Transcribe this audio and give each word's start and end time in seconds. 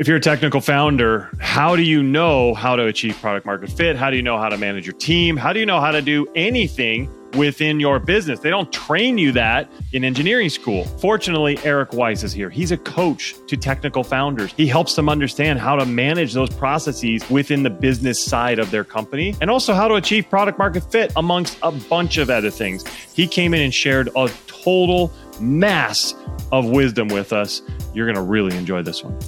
if 0.00 0.08
you're 0.08 0.16
a 0.16 0.20
technical 0.20 0.62
founder, 0.62 1.28
how 1.40 1.76
do 1.76 1.82
you 1.82 2.02
know 2.02 2.54
how 2.54 2.74
to 2.74 2.86
achieve 2.86 3.14
product 3.20 3.44
market 3.44 3.68
fit? 3.68 3.96
How 3.96 4.08
do 4.08 4.16
you 4.16 4.22
know 4.22 4.38
how 4.38 4.48
to 4.48 4.56
manage 4.56 4.86
your 4.86 4.96
team? 4.96 5.36
How 5.36 5.52
do 5.52 5.60
you 5.60 5.66
know 5.66 5.78
how 5.78 5.90
to 5.90 6.00
do 6.00 6.26
anything 6.34 7.10
within 7.34 7.78
your 7.78 7.98
business? 7.98 8.40
They 8.40 8.48
don't 8.48 8.72
train 8.72 9.18
you 9.18 9.30
that 9.32 9.70
in 9.92 10.02
engineering 10.02 10.48
school. 10.48 10.86
Fortunately, 10.86 11.58
Eric 11.64 11.92
Weiss 11.92 12.22
is 12.22 12.32
here. 12.32 12.48
He's 12.48 12.72
a 12.72 12.78
coach 12.78 13.34
to 13.46 13.58
technical 13.58 14.02
founders. 14.02 14.54
He 14.56 14.66
helps 14.66 14.94
them 14.94 15.10
understand 15.10 15.58
how 15.58 15.76
to 15.76 15.84
manage 15.84 16.32
those 16.32 16.48
processes 16.48 17.28
within 17.28 17.62
the 17.62 17.68
business 17.68 18.24
side 18.24 18.58
of 18.58 18.70
their 18.70 18.84
company 18.84 19.36
and 19.42 19.50
also 19.50 19.74
how 19.74 19.86
to 19.86 19.96
achieve 19.96 20.30
product 20.30 20.58
market 20.58 20.90
fit 20.90 21.12
amongst 21.16 21.58
a 21.62 21.72
bunch 21.72 22.16
of 22.16 22.30
other 22.30 22.50
things. 22.50 22.86
He 22.86 23.26
came 23.26 23.52
in 23.52 23.60
and 23.60 23.74
shared 23.74 24.08
a 24.16 24.30
total 24.46 25.12
mass 25.42 26.14
of 26.52 26.64
wisdom 26.70 27.08
with 27.08 27.34
us. 27.34 27.60
You're 27.92 28.06
going 28.06 28.16
to 28.16 28.22
really 28.22 28.56
enjoy 28.56 28.80
this 28.80 29.04
one. 29.04 29.18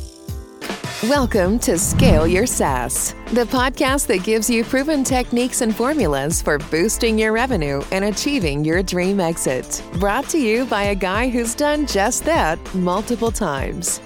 Welcome 1.08 1.58
to 1.60 1.78
Scale 1.78 2.28
Your 2.28 2.46
SaaS, 2.46 3.12
the 3.32 3.44
podcast 3.46 4.06
that 4.06 4.22
gives 4.22 4.48
you 4.48 4.62
proven 4.62 5.02
techniques 5.02 5.60
and 5.60 5.74
formulas 5.74 6.40
for 6.40 6.58
boosting 6.58 7.18
your 7.18 7.32
revenue 7.32 7.82
and 7.90 8.04
achieving 8.04 8.64
your 8.64 8.84
dream 8.84 9.18
exit. 9.18 9.82
Brought 9.94 10.28
to 10.28 10.38
you 10.38 10.64
by 10.64 10.84
a 10.84 10.94
guy 10.94 11.28
who's 11.28 11.56
done 11.56 11.88
just 11.88 12.24
that 12.26 12.56
multiple 12.72 13.32
times. 13.32 14.00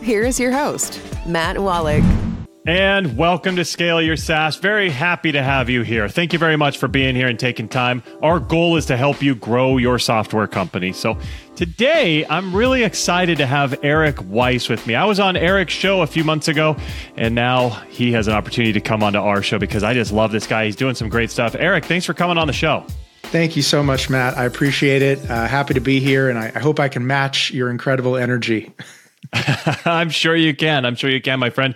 Here's 0.00 0.38
your 0.38 0.52
host, 0.52 1.00
Matt 1.26 1.56
Wolach. 1.56 2.25
And 2.66 3.16
welcome 3.16 3.54
to 3.56 3.64
Scale 3.64 4.02
Your 4.02 4.16
SaaS. 4.16 4.56
Very 4.56 4.90
happy 4.90 5.30
to 5.30 5.40
have 5.40 5.70
you 5.70 5.82
here. 5.82 6.08
Thank 6.08 6.32
you 6.32 6.38
very 6.40 6.56
much 6.56 6.78
for 6.78 6.88
being 6.88 7.14
here 7.14 7.28
and 7.28 7.38
taking 7.38 7.68
time. 7.68 8.02
Our 8.24 8.40
goal 8.40 8.76
is 8.76 8.86
to 8.86 8.96
help 8.96 9.22
you 9.22 9.36
grow 9.36 9.76
your 9.76 10.00
software 10.00 10.48
company. 10.48 10.92
So 10.92 11.16
today, 11.54 12.26
I'm 12.26 12.52
really 12.52 12.82
excited 12.82 13.38
to 13.38 13.46
have 13.46 13.78
Eric 13.84 14.16
Weiss 14.28 14.68
with 14.68 14.84
me. 14.84 14.96
I 14.96 15.04
was 15.04 15.20
on 15.20 15.36
Eric's 15.36 15.74
show 15.74 16.02
a 16.02 16.08
few 16.08 16.24
months 16.24 16.48
ago, 16.48 16.76
and 17.16 17.36
now 17.36 17.68
he 17.88 18.10
has 18.10 18.26
an 18.26 18.34
opportunity 18.34 18.72
to 18.72 18.80
come 18.80 19.00
onto 19.04 19.20
our 19.20 19.42
show 19.42 19.60
because 19.60 19.84
I 19.84 19.94
just 19.94 20.10
love 20.10 20.32
this 20.32 20.48
guy. 20.48 20.64
He's 20.64 20.74
doing 20.74 20.96
some 20.96 21.08
great 21.08 21.30
stuff. 21.30 21.54
Eric, 21.56 21.84
thanks 21.84 22.04
for 22.04 22.14
coming 22.14 22.36
on 22.36 22.48
the 22.48 22.52
show. 22.52 22.84
Thank 23.22 23.54
you 23.54 23.62
so 23.62 23.80
much, 23.80 24.10
Matt. 24.10 24.36
I 24.36 24.44
appreciate 24.44 25.02
it. 25.02 25.30
Uh, 25.30 25.46
happy 25.46 25.74
to 25.74 25.80
be 25.80 26.00
here, 26.00 26.30
and 26.30 26.36
I, 26.36 26.50
I 26.52 26.58
hope 26.58 26.80
I 26.80 26.88
can 26.88 27.06
match 27.06 27.52
your 27.52 27.70
incredible 27.70 28.16
energy. 28.16 28.72
I'm 29.84 30.10
sure 30.10 30.36
you 30.36 30.54
can. 30.54 30.84
I'm 30.84 30.94
sure 30.94 31.10
you 31.10 31.20
can, 31.20 31.38
my 31.38 31.50
friend. 31.50 31.74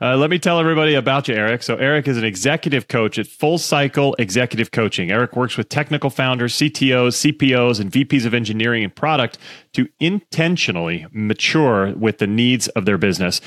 Uh, 0.00 0.16
let 0.16 0.30
me 0.30 0.38
tell 0.38 0.58
everybody 0.58 0.94
about 0.94 1.28
you, 1.28 1.34
Eric. 1.34 1.62
So, 1.62 1.76
Eric 1.76 2.08
is 2.08 2.16
an 2.16 2.24
executive 2.24 2.88
coach 2.88 3.18
at 3.18 3.26
Full 3.26 3.58
Cycle 3.58 4.14
Executive 4.18 4.70
Coaching. 4.70 5.10
Eric 5.10 5.36
works 5.36 5.56
with 5.56 5.68
technical 5.68 6.10
founders, 6.10 6.54
CTOs, 6.54 7.32
CPOs, 7.32 7.80
and 7.80 7.90
VPs 7.90 8.26
of 8.26 8.34
engineering 8.34 8.84
and 8.84 8.94
product 8.94 9.38
to 9.72 9.88
intentionally 10.00 11.06
mature 11.12 11.92
with 11.94 12.18
the 12.18 12.26
needs 12.26 12.68
of 12.68 12.84
their 12.84 12.98
business. 12.98 13.40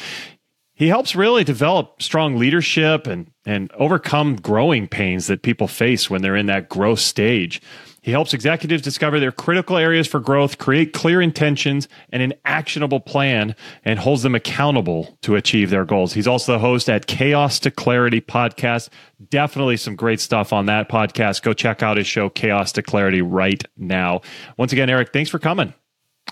He 0.74 0.90
helps 0.90 1.16
really 1.16 1.46
develop 1.46 2.02
strong 2.02 2.36
leadership 2.38 3.08
and, 3.08 3.32
and 3.46 3.72
overcome 3.74 4.36
growing 4.36 4.90
pains 4.90 5.28
that 5.28 5.42
people 5.42 5.70
face 5.70 6.10
when 6.10 6.22
they're 6.22 6.36
in 6.36 6.48
that 6.48 6.68
growth 6.68 7.00
stage. 7.00 7.62
He 8.06 8.12
helps 8.12 8.36
executives 8.36 8.84
discover 8.84 9.20
their 9.20 9.32
critical 9.32 9.78
areas 9.78 10.06
for 10.06 10.20
growth, 10.20 10.60
create 10.60 10.94
clear 10.94 11.20
intentions 11.20 11.88
and 12.12 12.22
an 12.22 12.36
actionable 12.46 13.00
plan, 13.00 13.56
and 13.84 13.98
holds 13.98 14.22
them 14.22 14.36
accountable 14.36 15.18
to 15.24 15.36
achieve 15.36 15.72
their 15.72 15.86
goals. 15.86 16.14
He's 16.14 16.28
also 16.28 16.52
the 16.52 16.60
host 16.60 16.88
at 16.88 17.08
Chaos 17.08 17.58
to 17.62 17.72
Clarity 17.72 18.22
podcast. 18.22 18.90
Definitely 19.32 19.78
some 19.78 19.96
great 19.96 20.20
stuff 20.20 20.54
on 20.54 20.68
that 20.68 20.88
podcast. 20.88 21.42
Go 21.42 21.54
check 21.54 21.82
out 21.82 21.98
his 21.98 22.06
show, 22.06 22.30
Chaos 22.30 22.72
to 22.74 22.84
Clarity, 22.84 23.24
right 23.24 23.64
now. 23.76 24.22
Once 24.56 24.72
again, 24.72 24.92
Eric, 24.92 25.12
thanks 25.12 25.32
for 25.32 25.40
coming. 25.40 25.74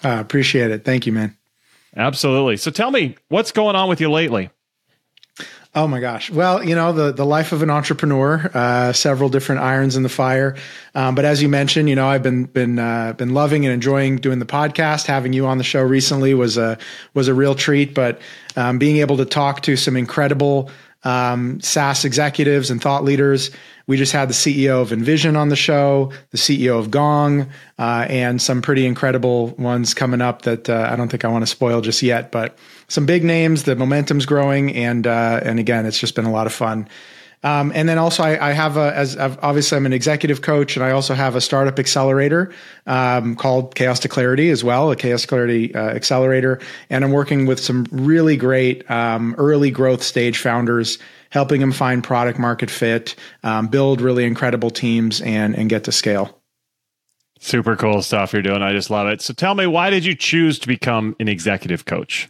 I 0.03 0.17
uh, 0.17 0.21
appreciate 0.21 0.69
it. 0.69 0.85
Thank 0.85 1.07
you, 1.07 1.11
man. 1.11 1.35
Absolutely. 1.97 2.57
So 2.57 2.69
tell 2.69 2.91
me, 2.91 3.15
what's 3.29 3.51
going 3.51 3.75
on 3.75 3.89
with 3.89 3.99
you 3.99 4.11
lately? 4.11 4.51
Oh 5.75 5.87
my 5.87 5.99
gosh. 5.99 6.29
Well, 6.29 6.63
you 6.63 6.75
know, 6.75 6.93
the, 6.93 7.11
the 7.11 7.25
life 7.25 7.51
of 7.51 7.63
an 7.63 7.71
entrepreneur, 7.71 8.49
uh, 8.53 8.93
several 8.93 9.29
different 9.29 9.61
irons 9.61 9.95
in 9.95 10.03
the 10.03 10.09
fire. 10.09 10.55
Um, 10.93 11.15
but 11.15 11.25
as 11.25 11.41
you 11.41 11.49
mentioned, 11.49 11.89
you 11.89 11.95
know, 11.95 12.07
I've 12.07 12.21
been, 12.21 12.45
been, 12.45 12.77
uh, 12.77 13.13
been 13.13 13.33
loving 13.33 13.65
and 13.65 13.73
enjoying 13.73 14.17
doing 14.17 14.37
the 14.37 14.45
podcast. 14.45 15.07
Having 15.07 15.33
you 15.33 15.47
on 15.47 15.57
the 15.57 15.63
show 15.63 15.81
recently 15.81 16.35
was 16.35 16.57
a, 16.57 16.77
was 17.15 17.27
a 17.27 17.33
real 17.33 17.55
treat, 17.55 17.95
but, 17.95 18.21
um, 18.55 18.77
being 18.77 18.97
able 18.97 19.17
to 19.17 19.25
talk 19.25 19.61
to 19.61 19.75
some 19.75 19.97
incredible, 19.97 20.69
um, 21.03 21.59
SaaS 21.59 22.05
executives 22.05 22.69
and 22.69 22.79
thought 22.79 23.03
leaders. 23.03 23.49
We 23.87 23.97
just 23.97 24.13
had 24.13 24.29
the 24.29 24.33
CEO 24.33 24.81
of 24.81 24.93
Envision 24.93 25.35
on 25.35 25.49
the 25.49 25.55
show, 25.55 26.13
the 26.29 26.37
CEO 26.37 26.79
of 26.79 26.91
Gong, 26.91 27.49
uh, 27.77 28.05
and 28.09 28.41
some 28.41 28.61
pretty 28.61 28.85
incredible 28.85 29.47
ones 29.57 29.93
coming 29.93 30.21
up 30.21 30.43
that 30.43 30.69
uh, 30.69 30.87
I 30.89 30.95
don't 30.95 31.09
think 31.09 31.25
I 31.25 31.29
want 31.29 31.41
to 31.41 31.47
spoil 31.47 31.81
just 31.81 32.01
yet. 32.01 32.31
But 32.31 32.57
some 32.87 33.05
big 33.05 33.23
names. 33.23 33.63
The 33.63 33.75
momentum's 33.75 34.25
growing, 34.25 34.73
and 34.75 35.05
uh, 35.07 35.39
and 35.43 35.59
again, 35.59 35.85
it's 35.85 35.99
just 35.99 36.15
been 36.15 36.25
a 36.25 36.31
lot 36.31 36.47
of 36.47 36.53
fun. 36.53 36.87
Um, 37.43 37.73
and 37.75 37.89
then 37.89 37.97
also, 37.97 38.23
I, 38.23 38.49
I 38.49 38.51
have 38.53 38.77
a, 38.77 38.95
as 38.95 39.17
I've, 39.17 39.37
obviously 39.43 39.75
I'm 39.75 39.85
an 39.85 39.91
executive 39.91 40.41
coach, 40.41 40.77
and 40.77 40.85
I 40.85 40.91
also 40.91 41.13
have 41.13 41.35
a 41.35 41.41
startup 41.41 41.77
accelerator 41.77 42.53
um, 42.87 43.35
called 43.35 43.75
Chaos 43.75 43.99
to 43.99 44.07
Clarity 44.07 44.49
as 44.49 44.63
well, 44.63 44.91
a 44.91 44.95
Chaos 44.95 45.25
Clarity 45.25 45.75
uh, 45.75 45.89
accelerator. 45.89 46.61
And 46.89 47.03
I'm 47.03 47.11
working 47.11 47.45
with 47.45 47.59
some 47.59 47.85
really 47.91 48.37
great 48.37 48.89
um, 48.89 49.35
early 49.37 49.71
growth 49.71 50.03
stage 50.03 50.37
founders, 50.39 50.99
helping 51.31 51.59
them 51.59 51.73
find 51.73 52.01
product 52.01 52.39
market 52.39 52.71
fit, 52.71 53.15
um, 53.43 53.67
build 53.67 53.99
really 53.99 54.23
incredible 54.23 54.69
teams, 54.69 55.19
and 55.21 55.53
and 55.53 55.69
get 55.69 55.83
to 55.83 55.91
scale. 55.91 56.39
Super 57.39 57.75
cool 57.75 58.01
stuff 58.01 58.31
you're 58.31 58.41
doing. 58.41 58.61
I 58.61 58.71
just 58.71 58.89
love 58.89 59.07
it. 59.07 59.21
So 59.21 59.33
tell 59.33 59.53
me, 59.53 59.67
why 59.67 59.89
did 59.89 60.05
you 60.05 60.15
choose 60.15 60.59
to 60.59 60.67
become 60.67 61.13
an 61.19 61.27
executive 61.27 61.83
coach? 61.83 62.29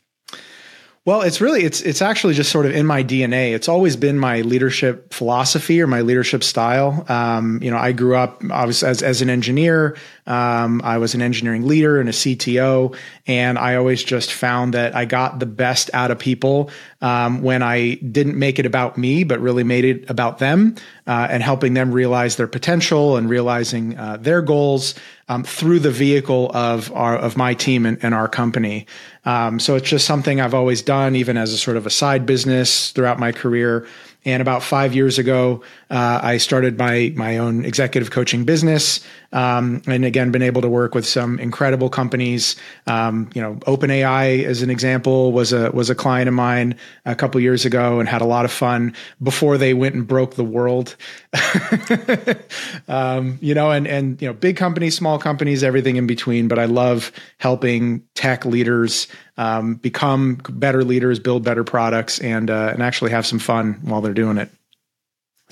Well, 1.05 1.21
it's 1.21 1.41
really 1.41 1.63
it's 1.63 1.81
it's 1.81 2.01
actually 2.01 2.33
just 2.33 2.49
sort 2.49 2.65
of 2.65 2.71
in 2.71 2.85
my 2.85 3.03
DNA. 3.03 3.53
It's 3.53 3.67
always 3.67 3.97
been 3.97 4.17
my 4.17 4.39
leadership 4.39 5.13
philosophy 5.13 5.81
or 5.81 5.87
my 5.87 5.99
leadership 5.99 6.45
style. 6.45 7.05
Um, 7.09 7.61
you 7.61 7.69
know, 7.71 7.77
I 7.77 7.91
grew 7.91 8.15
up 8.15 8.41
obviously 8.49 8.87
as 8.87 9.03
as 9.03 9.21
an 9.21 9.29
engineer. 9.29 9.97
Um, 10.25 10.81
I 10.84 10.97
was 10.97 11.16
an 11.16 11.22
engineering 11.22 11.67
leader 11.67 12.00
and 12.00 12.07
a 12.07 12.13
CTO, 12.13 12.95
and 13.28 13.57
I 13.57 13.75
always 13.75 14.03
just 14.03 14.31
found 14.31 14.73
that 14.73 14.95
I 14.95 15.06
got 15.06 15.39
the 15.39 15.45
best 15.45 15.89
out 15.94 16.11
of 16.11 16.19
people 16.19 16.69
um, 17.01 17.41
when 17.41 17.61
I 17.61 17.95
didn't 17.95 18.38
make 18.38 18.59
it 18.59 18.66
about 18.66 18.97
me, 18.97 19.23
but 19.23 19.39
really 19.39 19.63
made 19.63 19.85
it 19.85 20.09
about 20.09 20.39
them 20.39 20.75
uh, 21.06 21.28
and 21.29 21.44
helping 21.44 21.73
them 21.73 21.91
realize 21.91 22.38
their 22.38 22.47
potential 22.47 23.17
and 23.17 23.29
realizing 23.29 23.97
uh, 23.97 24.17
their 24.17 24.41
goals 24.41 24.95
um, 25.29 25.44
through 25.44 25.79
the 25.79 25.91
vehicle 25.91 26.51
of 26.53 26.91
our 26.94 27.16
of 27.17 27.38
my 27.38 27.53
team 27.53 27.85
and, 27.85 27.97
and 28.03 28.13
our 28.13 28.28
company. 28.28 28.85
Um, 29.25 29.59
so 29.59 29.75
it's 29.75 29.89
just 29.89 30.06
something 30.06 30.41
I've 30.41 30.53
always 30.53 30.81
done, 30.81 31.16
even 31.16 31.38
as 31.38 31.53
a 31.53 31.57
sort 31.57 31.78
of 31.78 31.85
a 31.85 31.89
side 31.89 32.25
business 32.25 32.91
throughout 32.91 33.19
my 33.19 33.31
career. 33.31 33.88
And 34.25 34.41
about 34.41 34.63
five 34.63 34.95
years 34.95 35.19
ago, 35.19 35.63
uh, 35.89 36.19
I 36.23 36.38
started 36.38 36.78
my 36.78 37.13
my 37.16 37.38
own 37.38 37.66
executive 37.66 38.12
coaching 38.12 38.45
business, 38.45 39.06
um, 39.33 39.81
and 39.88 40.05
again, 40.05 40.31
been 40.31 40.44
able 40.44 40.61
to 40.61 40.69
work 40.69 40.94
with 40.94 41.05
some 41.05 41.39
incredible 41.39 41.89
companies. 41.89 42.55
Um, 42.85 43.29
you 43.33 43.41
know, 43.41 43.55
OpenAI, 43.66 44.45
as 44.45 44.61
an 44.61 44.69
example, 44.69 45.31
was 45.31 45.51
a 45.51 45.71
was 45.71 45.89
a 45.89 45.95
client 45.95 46.27
of 46.27 46.35
mine 46.35 46.75
a 47.05 47.16
couple 47.16 47.41
years 47.41 47.66
ago, 47.66 47.99
and 47.99 48.07
had 48.07 48.21
a 48.21 48.25
lot 48.25 48.45
of 48.45 48.51
fun 48.51 48.95
before 49.21 49.57
they 49.57 49.73
went 49.73 49.95
and 49.95 50.07
broke 50.07 50.35
the 50.35 50.44
world. 50.44 50.95
um, 52.88 53.39
you 53.41 53.55
know, 53.55 53.71
and 53.71 53.88
and 53.88 54.21
you 54.21 54.27
know, 54.27 54.33
big 54.33 54.55
companies, 54.55 54.95
small 54.95 55.17
companies, 55.17 55.63
everything 55.63 55.95
in 55.95 56.05
between. 56.05 56.47
But 56.47 56.59
I 56.59 56.65
love 56.65 57.11
helping 57.39 58.03
tech 58.13 58.45
leaders 58.45 59.07
um, 59.38 59.75
become 59.75 60.35
better 60.47 60.83
leaders, 60.83 61.17
build 61.17 61.44
better 61.44 61.63
products, 61.63 62.19
and 62.19 62.51
uh, 62.51 62.69
and 62.71 62.83
actually 62.83 63.11
have 63.11 63.25
some 63.25 63.39
fun 63.39 63.79
while 63.81 64.01
they're 64.01 64.13
doing 64.13 64.38
it. 64.38 64.51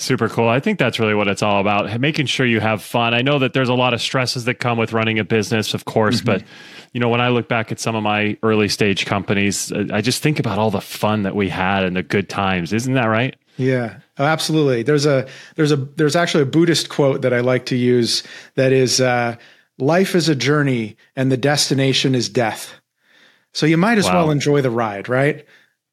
Super 0.02 0.30
cool. 0.30 0.50
I 0.50 0.60
think 0.60 0.80
that's 0.80 1.00
really 1.00 1.14
what 1.14 1.28
it's 1.28 1.44
all 1.44 1.62
about, 1.62 2.02
making 2.02 2.26
sure 2.26 2.44
you 2.44 2.60
have 2.60 2.82
fun. 2.82 3.14
I 3.14 3.22
know 3.22 3.38
that 3.38 3.54
there's 3.54 3.70
a 3.70 3.76
lot 3.76 3.94
of 3.94 4.02
stresses 4.02 4.46
that 4.46 4.56
come 4.56 4.80
with 4.80 4.94
running 4.94 5.20
a 5.20 5.24
business, 5.24 5.76
of 5.76 5.86
course, 5.86 6.18
mm-hmm. 6.18 6.26
but 6.26 6.44
you 6.92 7.00
know, 7.00 7.08
when 7.08 7.22
I 7.22 7.30
look 7.30 7.48
back 7.48 7.72
at 7.72 7.80
some 7.80 7.96
of 7.96 8.02
my 8.02 8.36
early 8.42 8.68
stage 8.68 9.06
companies, 9.06 9.72
I 9.72 10.02
just 10.02 10.24
think 10.24 10.40
about 10.40 10.58
all 10.58 10.72
the 10.72 10.82
fun 10.82 11.22
that 11.22 11.36
we 11.36 11.50
had 11.50 11.84
and 11.84 11.96
the 11.96 12.02
good 12.02 12.30
times. 12.30 12.74
Isn't 12.74 12.96
that 12.96 13.06
right? 13.06 13.36
Yeah. 13.58 14.00
Oh, 14.18 14.26
absolutely. 14.26 14.82
There's 14.82 15.06
a 15.06 15.28
there's 15.56 15.72
a 15.72 15.76
there's 15.76 16.16
actually 16.16 16.44
a 16.44 16.48
Buddhist 16.48 16.90
quote 16.90 17.22
that 17.22 17.32
I 17.32 17.42
like 17.42 17.68
to 17.68 17.76
use 17.76 18.24
that 18.56 18.72
is 18.72 19.00
uh, 19.00 19.36
life 19.78 20.16
is 20.16 20.30
a 20.30 20.36
journey 20.36 20.98
and 21.16 21.32
the 21.32 21.38
destination 21.38 22.16
is 22.16 22.28
death. 22.28 22.74
So 23.54 23.68
you 23.68 23.78
might 23.78 24.00
as 24.00 24.06
wow. 24.06 24.16
well 24.16 24.32
enjoy 24.32 24.62
the 24.62 24.72
ride, 24.72 25.10
right? 25.10 25.46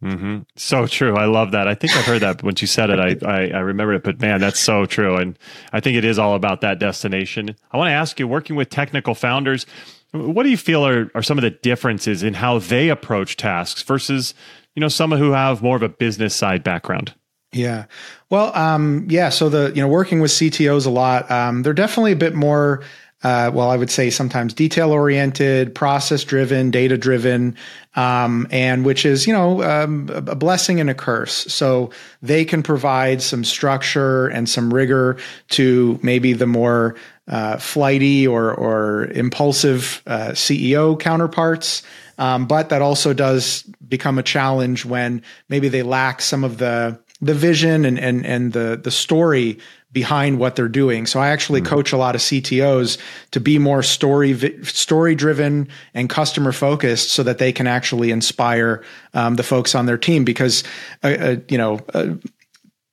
Mm-hmm. 0.03 0.41
So 0.57 0.87
true. 0.87 1.17
I 1.17 1.25
love 1.25 1.53
that. 1.53 1.67
I 1.67 1.75
think 1.75 1.97
I 1.97 2.03
heard 2.03 2.23
that 2.23 2.43
when 2.43 2.55
you 2.59 2.67
said 2.67 2.91
it. 2.91 3.01
I, 3.01 3.17
I, 3.29 3.49
I 3.49 3.61
remember 3.61 3.95
it, 3.95 4.05
but 4.05 4.21
man, 4.21 4.41
that's 4.41 4.61
so 4.61 4.87
true. 4.87 5.17
And 5.17 5.39
I 5.73 5.81
think 5.81 5.97
it 5.97 6.05
is 6.05 6.19
all 6.19 6.35
about 6.35 6.61
that 6.61 6.79
destination. 6.79 7.57
I 7.73 7.77
want 7.77 7.89
to 7.89 7.95
ask 7.95 8.19
you, 8.21 8.29
working 8.29 8.57
with 8.57 8.71
technical 8.71 9.15
founders, 9.15 9.67
what 10.13 10.45
do 10.45 10.51
you 10.51 10.57
feel 10.57 10.87
are, 10.87 11.11
are 11.15 11.23
some 11.23 11.37
of 11.37 11.43
the 11.43 11.51
differences 11.51 12.23
in 12.23 12.35
how 12.35 12.59
they 12.59 12.89
approach 12.89 13.37
tasks 13.37 13.83
versus, 13.83 14.35
you 14.75 14.81
know, 14.81 14.89
some 14.89 15.11
who 15.13 15.33
have 15.33 15.63
more 15.63 15.77
of 15.77 15.83
a 15.83 15.89
business 15.89 16.35
side 16.35 16.63
background? 16.63 17.15
Yeah. 17.53 17.87
Well, 18.31 18.55
um, 18.57 19.07
yeah. 19.09 19.31
So 19.31 19.49
the, 19.49 19.73
you 19.75 19.83
know, 19.83 19.89
working 19.89 20.21
with 20.21 20.31
CTOs 20.31 20.87
a 20.87 20.91
lot, 20.91 21.31
um, 21.31 21.63
they're 21.63 21.73
definitely 21.73 22.13
a 22.13 22.17
bit 22.17 22.35
more 22.35 22.83
uh, 23.25 23.51
well, 23.53 23.69
I 23.69 23.77
would 23.77 23.91
say 23.91 24.11
sometimes 24.11 24.55
detail 24.55 24.93
oriented, 24.93 25.75
process 25.75 26.23
driven, 26.23 26.71
data 26.71 26.97
driven, 26.97 27.57
um, 27.97 28.47
and 28.53 28.85
which 28.85 29.05
is, 29.05 29.27
you 29.27 29.33
know, 29.33 29.63
um, 29.65 30.09
a 30.11 30.37
blessing 30.37 30.79
and 30.79 30.89
a 30.89 30.95
curse. 30.95 31.33
So 31.53 31.91
they 32.23 32.45
can 32.45 32.63
provide 32.63 33.21
some 33.21 33.43
structure 33.43 34.29
and 34.29 34.49
some 34.49 34.73
rigor 34.73 35.17
to 35.51 35.99
maybe 36.01 36.33
the 36.33 36.47
more 36.47 36.95
uh, 37.27 37.57
flighty 37.57 38.25
or, 38.25 38.55
or 38.55 39.07
impulsive 39.07 40.01
uh, 40.07 40.29
CEO 40.29 40.99
counterparts. 40.99 41.83
Um, 42.19 42.47
but 42.47 42.69
that 42.69 42.83
also 42.83 43.13
does 43.13 43.63
become 43.89 44.19
a 44.19 44.23
challenge 44.23 44.85
when 44.85 45.23
maybe 45.49 45.69
they 45.69 45.83
lack 45.83 46.21
some 46.21 46.45
of 46.45 46.59
the 46.59 47.01
the 47.21 47.35
vision 47.35 47.85
and 47.85 47.99
and 47.99 48.25
and 48.25 48.53
the 48.53 48.81
the 48.83 48.91
story 48.91 49.59
behind 49.93 50.39
what 50.39 50.55
they're 50.55 50.69
doing. 50.69 51.07
So 51.07 51.21
I 51.21 51.29
actually 51.29 51.61
mm-hmm. 51.61 51.75
coach 51.75 51.93
a 51.93 51.97
lot 51.97 52.15
of 52.15 52.21
CTOs 52.21 52.99
to 53.31 53.41
be 53.41 53.59
more 53.59 53.83
story 53.83 54.63
story 54.65 55.15
driven 55.15 55.69
and 55.95 56.11
customer 56.11 56.53
focused, 56.53 57.11
so 57.11 57.23
that 57.23 57.39
they 57.39 57.53
can 57.53 57.67
actually 57.67 58.11
inspire 58.11 58.85
um, 59.15 59.37
the 59.37 59.43
folks 59.43 59.75
on 59.75 59.87
their 59.87 59.99
team. 59.99 60.25
Because 60.25 60.63
uh, 61.03 61.09
uh, 61.09 61.37
you 61.49 61.59
know, 61.59 61.81
uh, 61.95 62.15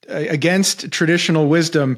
against 0.08 0.92
traditional 0.92 1.48
wisdom, 1.48 1.98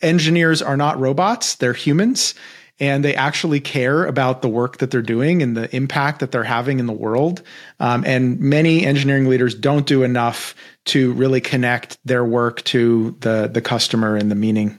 engineers 0.00 0.62
are 0.62 0.76
not 0.76 0.98
robots; 0.98 1.56
they're 1.56 1.74
humans. 1.74 2.34
And 2.80 3.04
they 3.04 3.14
actually 3.14 3.60
care 3.60 4.04
about 4.04 4.42
the 4.42 4.48
work 4.48 4.78
that 4.78 4.90
they're 4.90 5.02
doing 5.02 5.42
and 5.42 5.56
the 5.56 5.74
impact 5.74 6.20
that 6.20 6.30
they're 6.30 6.44
having 6.44 6.78
in 6.78 6.86
the 6.86 6.92
world. 6.92 7.42
Um, 7.80 8.04
and 8.06 8.38
many 8.38 8.86
engineering 8.86 9.28
leaders 9.28 9.54
don't 9.54 9.86
do 9.86 10.02
enough 10.04 10.54
to 10.86 11.12
really 11.14 11.40
connect 11.40 11.98
their 12.04 12.24
work 12.24 12.62
to 12.64 13.16
the 13.20 13.48
the 13.52 13.60
customer 13.60 14.16
and 14.16 14.30
the 14.30 14.34
meaning. 14.34 14.78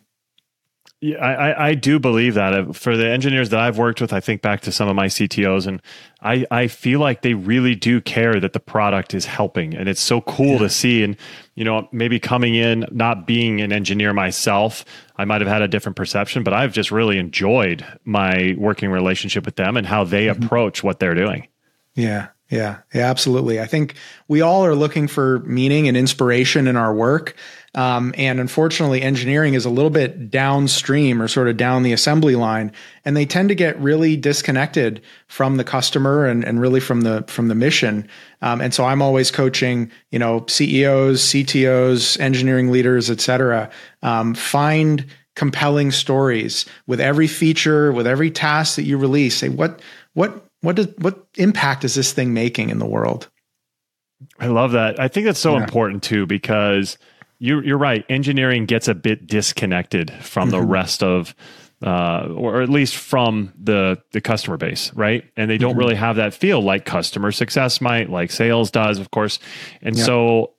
Yeah, 1.02 1.26
I, 1.26 1.70
I 1.70 1.74
do 1.76 1.98
believe 1.98 2.34
that 2.34 2.76
for 2.76 2.98
the 2.98 3.08
engineers 3.08 3.52
that 3.52 3.60
I've 3.62 3.78
worked 3.78 4.02
with, 4.02 4.12
I 4.12 4.20
think 4.20 4.42
back 4.42 4.60
to 4.62 4.72
some 4.72 4.90
of 4.90 4.98
my 4.98 5.06
CTOs, 5.06 5.66
and 5.66 5.82
I, 6.22 6.46
I 6.52 6.68
feel 6.68 7.00
like 7.00 7.22
they 7.22 7.36
really 7.36 7.74
do 7.74 8.02
care 8.02 8.38
that 8.38 8.52
the 8.52 8.60
product 8.60 9.14
is 9.14 9.24
helping, 9.24 9.74
and 9.74 9.88
it's 9.88 10.02
so 10.02 10.20
cool 10.20 10.54
yeah. 10.54 10.58
to 10.58 10.70
see. 10.70 11.04
And 11.04 11.16
you 11.56 11.64
know, 11.64 11.88
maybe 11.94 12.20
coming 12.20 12.56
in, 12.56 12.86
not 12.92 13.26
being 13.26 13.62
an 13.62 13.72
engineer 13.72 14.12
myself, 14.12 14.84
I 15.16 15.24
might 15.24 15.40
have 15.40 15.48
had 15.48 15.62
a 15.62 15.70
different 15.70 15.96
perception, 15.96 16.44
but 16.44 16.54
I've 16.54 16.74
just 16.74 16.92
really 16.92 17.18
enjoyed 17.18 17.86
my 18.04 18.56
working 18.58 18.92
relationship 18.92 19.46
with 19.46 19.56
them 19.56 19.78
and 19.78 19.88
how 19.88 20.04
they 20.04 20.26
mm-hmm. 20.26 20.44
approach 20.44 20.84
what 20.84 21.00
they're 21.00 21.16
doing. 21.16 21.48
Yeah, 21.96 22.28
yeah, 22.50 22.80
yeah, 22.94 23.10
absolutely. 23.10 23.60
I 23.60 23.68
think 23.68 23.94
we 24.28 24.42
all 24.42 24.66
are 24.66 24.74
looking 24.74 25.08
for 25.08 25.40
meaning 25.40 25.88
and 25.88 25.96
inspiration 25.96 26.68
in 26.68 26.76
our 26.76 26.94
work. 26.94 27.36
Um, 27.76 28.16
and 28.18 28.40
unfortunately, 28.40 29.04
engineering 29.04 29.54
is 29.54 29.66
a 29.66 29.70
little 29.70 29.92
bit 29.92 30.32
downstream 30.32 31.22
or 31.22 31.28
sort 31.28 31.48
of 31.48 31.58
down 31.58 31.84
the 31.84 31.94
assembly 31.94 32.36
line, 32.36 32.72
and 33.06 33.16
they 33.16 33.28
tend 33.28 33.50
to 33.50 33.56
get 33.56 33.80
really 33.80 34.18
disconnected 34.18 35.02
from 35.28 35.58
the 35.58 35.64
customer 35.64 36.26
and, 36.26 36.44
and 36.44 36.60
really 36.60 36.80
from 36.80 37.02
the 37.02 37.24
from 37.28 37.48
the 37.48 37.54
mission. 37.54 38.08
Um, 38.42 38.62
and 38.62 38.74
so 38.74 38.86
I'm 38.86 39.04
always 39.04 39.30
coaching, 39.30 39.92
you 40.10 40.18
know, 40.18 40.46
CEOs, 40.48 41.22
CTOs, 41.22 42.20
engineering 42.20 42.72
leaders, 42.72 43.12
et 43.12 43.22
cetera. 43.22 43.70
Um, 44.02 44.34
find 44.34 45.06
compelling 45.36 45.92
stories 45.92 46.66
with 46.88 47.00
every 47.00 47.28
feature, 47.28 47.92
with 47.92 48.08
every 48.08 48.32
task 48.32 48.76
that 48.78 48.84
you 48.84 48.98
release. 48.98 49.36
Say 49.38 49.50
what 49.50 49.80
what 50.14 50.49
what 50.62 50.76
does 50.76 50.88
what 50.98 51.28
impact 51.38 51.84
is 51.84 51.96
this 51.96 52.14
thing 52.14 52.34
making 52.34 52.70
in 52.70 52.80
the 52.80 52.86
world? 52.86 53.30
I 54.40 54.48
love 54.48 54.74
that. 54.74 55.00
I 55.00 55.08
think 55.08 55.26
that's 55.26 55.40
so 55.40 55.56
yeah. 55.56 55.64
important 55.64 56.04
too 56.04 56.26
because 56.26 56.98
you, 57.40 57.62
you're 57.62 57.78
right. 57.78 58.06
Engineering 58.10 58.66
gets 58.66 58.88
a 58.88 58.96
bit 58.96 59.28
disconnected 59.28 60.12
from 60.22 60.50
mm-hmm. 60.50 60.60
the 60.60 60.66
rest 60.66 61.02
of, 61.04 61.34
uh, 61.82 62.28
or 62.28 62.62
at 62.62 62.68
least 62.68 62.98
from 62.98 63.54
the 63.58 64.02
the 64.12 64.20
customer 64.20 64.58
base, 64.58 64.94
right? 64.94 65.24
And 65.38 65.50
they 65.50 65.58
don't 65.58 65.72
mm-hmm. 65.72 65.80
really 65.80 65.96
have 65.96 66.18
that 66.18 66.34
feel 66.34 66.62
like 66.62 66.84
customer 66.84 67.32
success 67.32 67.80
might, 67.80 68.10
like 68.10 68.32
sales 68.32 68.72
does, 68.72 69.00
of 69.00 69.12
course. 69.12 69.40
And 69.82 69.98
yeah. 69.98 70.04
so 70.04 70.54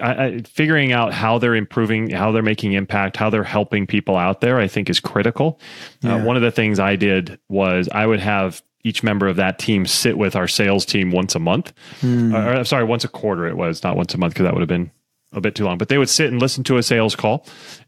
I, 0.00 0.24
I, 0.24 0.38
figuring 0.42 0.92
out 0.92 1.12
how 1.12 1.38
they're 1.38 1.56
improving, 1.56 2.10
how 2.10 2.30
they're 2.30 2.42
making 2.42 2.74
impact, 2.74 3.16
how 3.16 3.30
they're 3.30 3.42
helping 3.42 3.88
people 3.88 4.16
out 4.16 4.40
there, 4.40 4.60
I 4.60 4.68
think 4.68 4.88
is 4.88 5.00
critical. 5.00 5.58
Uh, 6.04 6.08
yeah. 6.08 6.14
Uh, 6.16 6.24
one 6.24 6.36
of 6.36 6.42
the 6.42 6.52
things 6.52 6.78
I 6.78 6.94
did 6.94 7.40
was 7.48 7.88
I 7.90 8.06
would 8.06 8.20
have 8.20 8.62
each 8.82 9.02
member 9.02 9.28
of 9.28 9.36
that 9.36 9.58
team 9.58 9.86
sit 9.86 10.16
with 10.16 10.34
our 10.34 10.48
sales 10.48 10.84
team 10.84 11.10
once 11.10 11.34
a 11.34 11.38
month. 11.38 11.72
Hmm. 12.00 12.34
Or, 12.34 12.64
sorry, 12.64 12.84
once 12.84 13.04
a 13.04 13.08
quarter 13.08 13.46
it 13.46 13.56
was, 13.56 13.82
not 13.82 13.96
once 13.96 14.14
a 14.14 14.18
month 14.18 14.34
because 14.34 14.44
that 14.44 14.54
would 14.54 14.60
have 14.60 14.68
been 14.68 14.90
a 15.32 15.40
bit 15.40 15.54
too 15.54 15.64
long. 15.64 15.78
But 15.78 15.88
they 15.88 15.98
would 15.98 16.08
sit 16.08 16.30
and 16.30 16.40
listen 16.40 16.64
to 16.64 16.76
a 16.76 16.82
sales 16.82 17.14
call 17.14 17.46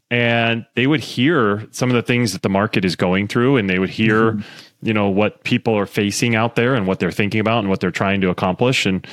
and 0.09 0.65
they 0.75 0.87
would 0.87 1.01
hear 1.01 1.67
some 1.71 1.89
of 1.89 1.95
the 1.95 2.01
things 2.01 2.33
that 2.33 2.41
the 2.41 2.49
market 2.49 2.85
is 2.85 2.95
going 2.95 3.27
through 3.27 3.57
and 3.57 3.69
they 3.69 3.79
would 3.79 3.89
hear, 3.89 4.33
mm-hmm. 4.33 4.41
you 4.87 4.93
know, 4.93 5.09
what 5.09 5.43
people 5.43 5.77
are 5.77 5.85
facing 5.85 6.35
out 6.35 6.55
there 6.55 6.75
and 6.75 6.87
what 6.87 6.99
they're 6.99 7.11
thinking 7.11 7.39
about 7.39 7.59
and 7.59 7.69
what 7.69 7.79
they're 7.79 7.91
trying 7.91 8.21
to 8.21 8.29
accomplish 8.29 8.85
and 8.85 9.05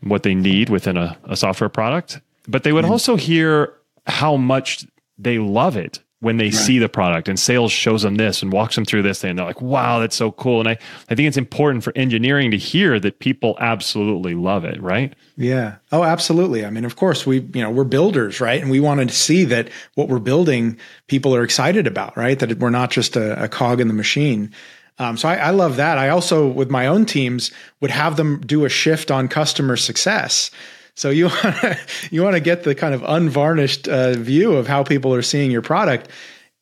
what 0.00 0.22
they 0.22 0.34
need 0.34 0.68
within 0.68 0.96
a, 0.96 1.16
a 1.24 1.36
software 1.36 1.68
product. 1.68 2.20
But 2.48 2.62
they 2.62 2.72
would 2.72 2.84
mm-hmm. 2.84 2.92
also 2.92 3.16
hear 3.16 3.74
how 4.06 4.36
much 4.36 4.86
they 5.18 5.38
love 5.38 5.76
it 5.76 6.00
when 6.20 6.38
they 6.38 6.46
right. 6.46 6.54
see 6.54 6.78
the 6.78 6.88
product 6.88 7.28
and 7.28 7.38
sales 7.38 7.70
shows 7.70 8.02
them 8.02 8.14
this 8.14 8.42
and 8.42 8.52
walks 8.52 8.74
them 8.74 8.84
through 8.84 9.02
this 9.02 9.22
and 9.22 9.38
they're 9.38 9.44
like 9.44 9.60
wow 9.60 9.98
that's 9.98 10.16
so 10.16 10.32
cool. 10.32 10.60
And 10.60 10.68
i 10.68 10.78
i 11.10 11.14
think 11.14 11.28
it's 11.28 11.36
important 11.36 11.84
for 11.84 11.92
engineering 11.94 12.50
to 12.52 12.56
hear 12.56 12.98
that 13.00 13.18
people 13.18 13.56
absolutely 13.60 14.34
love 14.34 14.64
it 14.64 14.80
right? 14.80 15.14
Yeah. 15.36 15.76
Oh 15.92 16.02
absolutely. 16.02 16.64
I 16.64 16.70
mean 16.70 16.84
of 16.84 16.96
course 16.96 17.26
we 17.26 17.40
you 17.40 17.62
know 17.62 17.70
we're 17.70 17.84
builders 17.84 18.40
right? 18.40 18.60
And 18.60 18.70
we 18.70 18.80
wanted 18.80 19.08
to 19.08 19.14
see 19.14 19.44
that 19.44 19.68
what 19.94 20.08
we're 20.08 20.18
building 20.18 20.78
people 21.06 21.34
are 21.34 21.42
excited 21.42 21.86
about 21.86 22.16
right? 22.16 22.38
That 22.38 22.58
we're 22.58 22.70
not 22.70 22.90
just 22.90 23.16
a, 23.16 23.44
a 23.44 23.48
cog 23.48 23.80
in 23.80 23.88
the 23.88 23.94
machine. 23.94 24.52
Um, 24.98 25.18
so 25.18 25.28
I, 25.28 25.36
I 25.36 25.50
love 25.50 25.76
that. 25.76 25.98
I 25.98 26.08
also 26.08 26.48
with 26.48 26.70
my 26.70 26.86
own 26.86 27.04
teams 27.04 27.50
would 27.80 27.90
have 27.90 28.16
them 28.16 28.40
do 28.40 28.64
a 28.64 28.70
shift 28.70 29.10
on 29.10 29.28
customer 29.28 29.76
success 29.76 30.50
so 30.96 31.10
you 31.10 31.26
want 31.44 31.78
you 32.10 32.22
want 32.22 32.34
to 32.34 32.40
get 32.40 32.64
the 32.64 32.74
kind 32.74 32.94
of 32.94 33.02
unvarnished 33.02 33.86
uh, 33.86 34.14
view 34.14 34.56
of 34.56 34.66
how 34.66 34.82
people 34.82 35.14
are 35.14 35.22
seeing 35.22 35.50
your 35.50 35.62
product, 35.62 36.08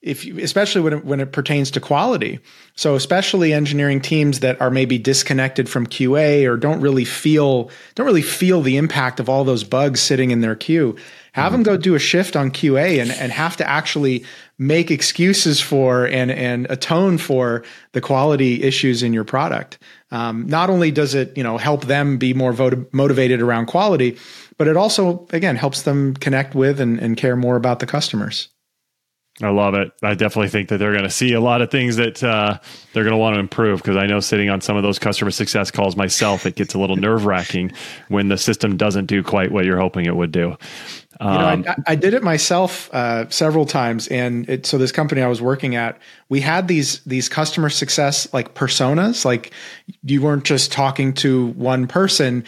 if 0.03 0.25
you, 0.27 0.39
especially 0.41 0.83
when 0.83 0.93
it, 0.93 1.05
when 1.05 1.21
it 1.21 1.33
pertains 1.33 1.71
to 1.71 1.81
quality. 1.81 2.41
So 2.75 2.97
especially 2.97 3.55
engineering 3.55 4.01
teams 4.01 4.41
that 4.41 4.61
are 4.61 4.71
maybe 4.71 4.99
disconnected 4.99 5.69
from 5.69 5.87
QA 5.87 6.47
or 6.51 6.57
don't 6.57 6.81
really 6.81 7.05
feel 7.05 7.71
don't 7.95 8.07
really 8.07 8.23
feel 8.23 8.61
the 8.61 8.77
impact 8.77 9.21
of 9.21 9.29
all 9.29 9.45
those 9.45 9.65
bugs 9.65 10.01
sitting 10.01 10.31
in 10.31 10.43
their 10.43 10.57
queue. 10.57 10.97
Have 11.33 11.53
them 11.53 11.63
go 11.63 11.77
do 11.77 11.95
a 11.95 11.99
shift 11.99 12.37
on 12.37 12.51
QA 12.51 13.01
and, 13.01 13.11
and 13.11 13.33
have 13.33 13.57
to 13.57 13.69
actually 13.69 14.25
make 14.59 14.91
excuses 14.91 15.61
for 15.61 16.07
and 16.07 16.31
and 16.31 16.67
atone 16.71 17.19
for 17.19 17.65
the 17.93 18.01
quality 18.01 18.63
issues 18.63 19.03
in 19.03 19.13
your 19.13 19.25
product. 19.25 19.79
Um, 20.15 20.47
not 20.47 20.71
only 20.71 20.93
does 20.93 21.17
it, 21.17 21.37
you 21.37 21.43
know, 21.43 21.59
help 21.59 21.87
them 21.87 22.19
be 22.19 22.35
more 22.35 22.53
vot- 22.53 22.95
motivated 22.95 23.43
around 23.43 23.67
quality, 23.67 24.17
but 24.57 24.69
it 24.69 24.77
also, 24.77 25.27
again, 25.33 25.57
helps 25.57 25.83
them 25.83 26.15
connect 26.15 26.55
with 26.55 26.79
and, 26.79 27.01
and 27.01 27.17
care 27.17 27.35
more 27.35 27.57
about 27.57 27.81
the 27.81 27.87
customers. 27.87 28.49
I 29.43 29.49
love 29.49 29.75
it. 29.75 29.91
I 30.01 30.15
definitely 30.15 30.51
think 30.51 30.69
that 30.69 30.79
they're 30.79 30.93
going 30.93 31.03
to 31.03 31.11
see 31.11 31.33
a 31.33 31.41
lot 31.41 31.61
of 31.61 31.69
things 31.73 31.97
that 31.97 32.23
uh, 32.23 32.61
they're 32.93 33.03
going 33.03 33.15
to 33.15 33.19
want 33.19 33.35
to 33.35 33.41
improve 33.41 33.83
because 33.83 33.97
I 33.97 34.07
know 34.07 34.21
sitting 34.21 34.49
on 34.49 34.61
some 34.61 34.77
of 34.77 34.85
those 34.85 35.01
customer 35.01 35.33
success 35.33 35.73
calls 35.73 35.97
myself, 35.97 36.47
it 36.47 36.55
gets 36.55 36.75
a 36.75 36.79
little 36.79 36.95
nerve 37.09 37.27
wracking 37.27 37.73
when 38.07 38.29
the 38.29 38.39
system 38.39 38.77
doesn't 38.77 39.07
do 39.07 39.25
quite 39.25 39.51
what 39.51 39.65
you're 39.65 39.81
hoping 39.81 40.07
it 40.07 40.15
would 40.15 40.31
do. 40.31 40.57
Um, 41.21 41.33
you 41.33 41.39
know, 41.39 41.47
I, 41.47 41.53
um, 41.53 41.85
I, 41.87 41.95
did 41.95 42.15
it 42.15 42.23
myself 42.23 42.93
uh, 42.93 43.29
several 43.29 43.67
times, 43.67 44.09
and 44.09 44.49
it, 44.49 44.67
so 44.67 44.79
this 44.79 44.93
company 44.93 45.23
I 45.23 45.29
was 45.29 45.41
working 45.41 45.77
at, 45.77 45.99
we 46.29 46.41
had 46.41 46.69
these 46.69 47.01
these 47.05 47.29
customer 47.29 47.71
success 47.71 48.33
like 48.33 48.55
personas. 48.55 49.25
Like 49.25 49.53
you 50.03 50.23
weren't 50.23 50.45
just 50.45 50.73
talking 50.73 51.13
to 51.15 51.49
one 51.49 51.87
person; 51.87 52.45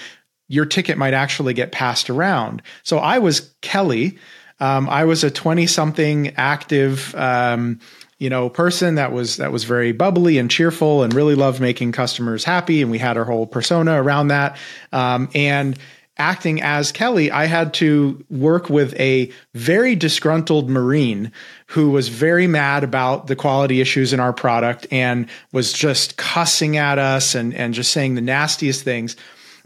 your 0.48 0.66
ticket 0.66 0.98
might 0.98 1.14
actually 1.14 1.54
get 1.54 1.72
passed 1.72 2.10
around. 2.10 2.62
So 2.82 2.98
I 2.98 3.18
was 3.18 3.54
Kelly 3.62 4.18
um, 4.60 4.88
I 4.88 5.04
was 5.04 5.22
a 5.22 5.30
20 5.30 5.66
something 5.66 6.34
active, 6.36 7.14
um, 7.14 7.78
you 8.18 8.30
know, 8.30 8.48
person 8.48 8.94
that 8.94 9.12
was, 9.12 9.36
that 9.36 9.52
was 9.52 9.64
very 9.64 9.92
bubbly 9.92 10.38
and 10.38 10.50
cheerful 10.50 11.02
and 11.02 11.12
really 11.12 11.34
loved 11.34 11.60
making 11.60 11.92
customers 11.92 12.44
happy. 12.44 12.80
And 12.80 12.90
we 12.90 12.98
had 12.98 13.18
our 13.18 13.24
whole 13.24 13.46
persona 13.46 14.02
around 14.02 14.28
that. 14.28 14.56
Um, 14.92 15.28
and, 15.34 15.78
acting 16.18 16.62
as 16.62 16.92
Kelly, 16.92 17.30
I 17.30 17.46
had 17.46 17.74
to 17.74 18.24
work 18.30 18.70
with 18.70 18.98
a 18.98 19.30
very 19.54 19.94
disgruntled 19.94 20.70
Marine 20.70 21.32
who 21.66 21.90
was 21.90 22.08
very 22.08 22.46
mad 22.46 22.84
about 22.84 23.26
the 23.26 23.36
quality 23.36 23.80
issues 23.80 24.12
in 24.12 24.20
our 24.20 24.32
product 24.32 24.86
and 24.90 25.28
was 25.52 25.72
just 25.72 26.16
cussing 26.16 26.76
at 26.76 26.98
us 26.98 27.34
and, 27.34 27.54
and 27.54 27.74
just 27.74 27.92
saying 27.92 28.14
the 28.14 28.20
nastiest 28.20 28.82
things. 28.82 29.16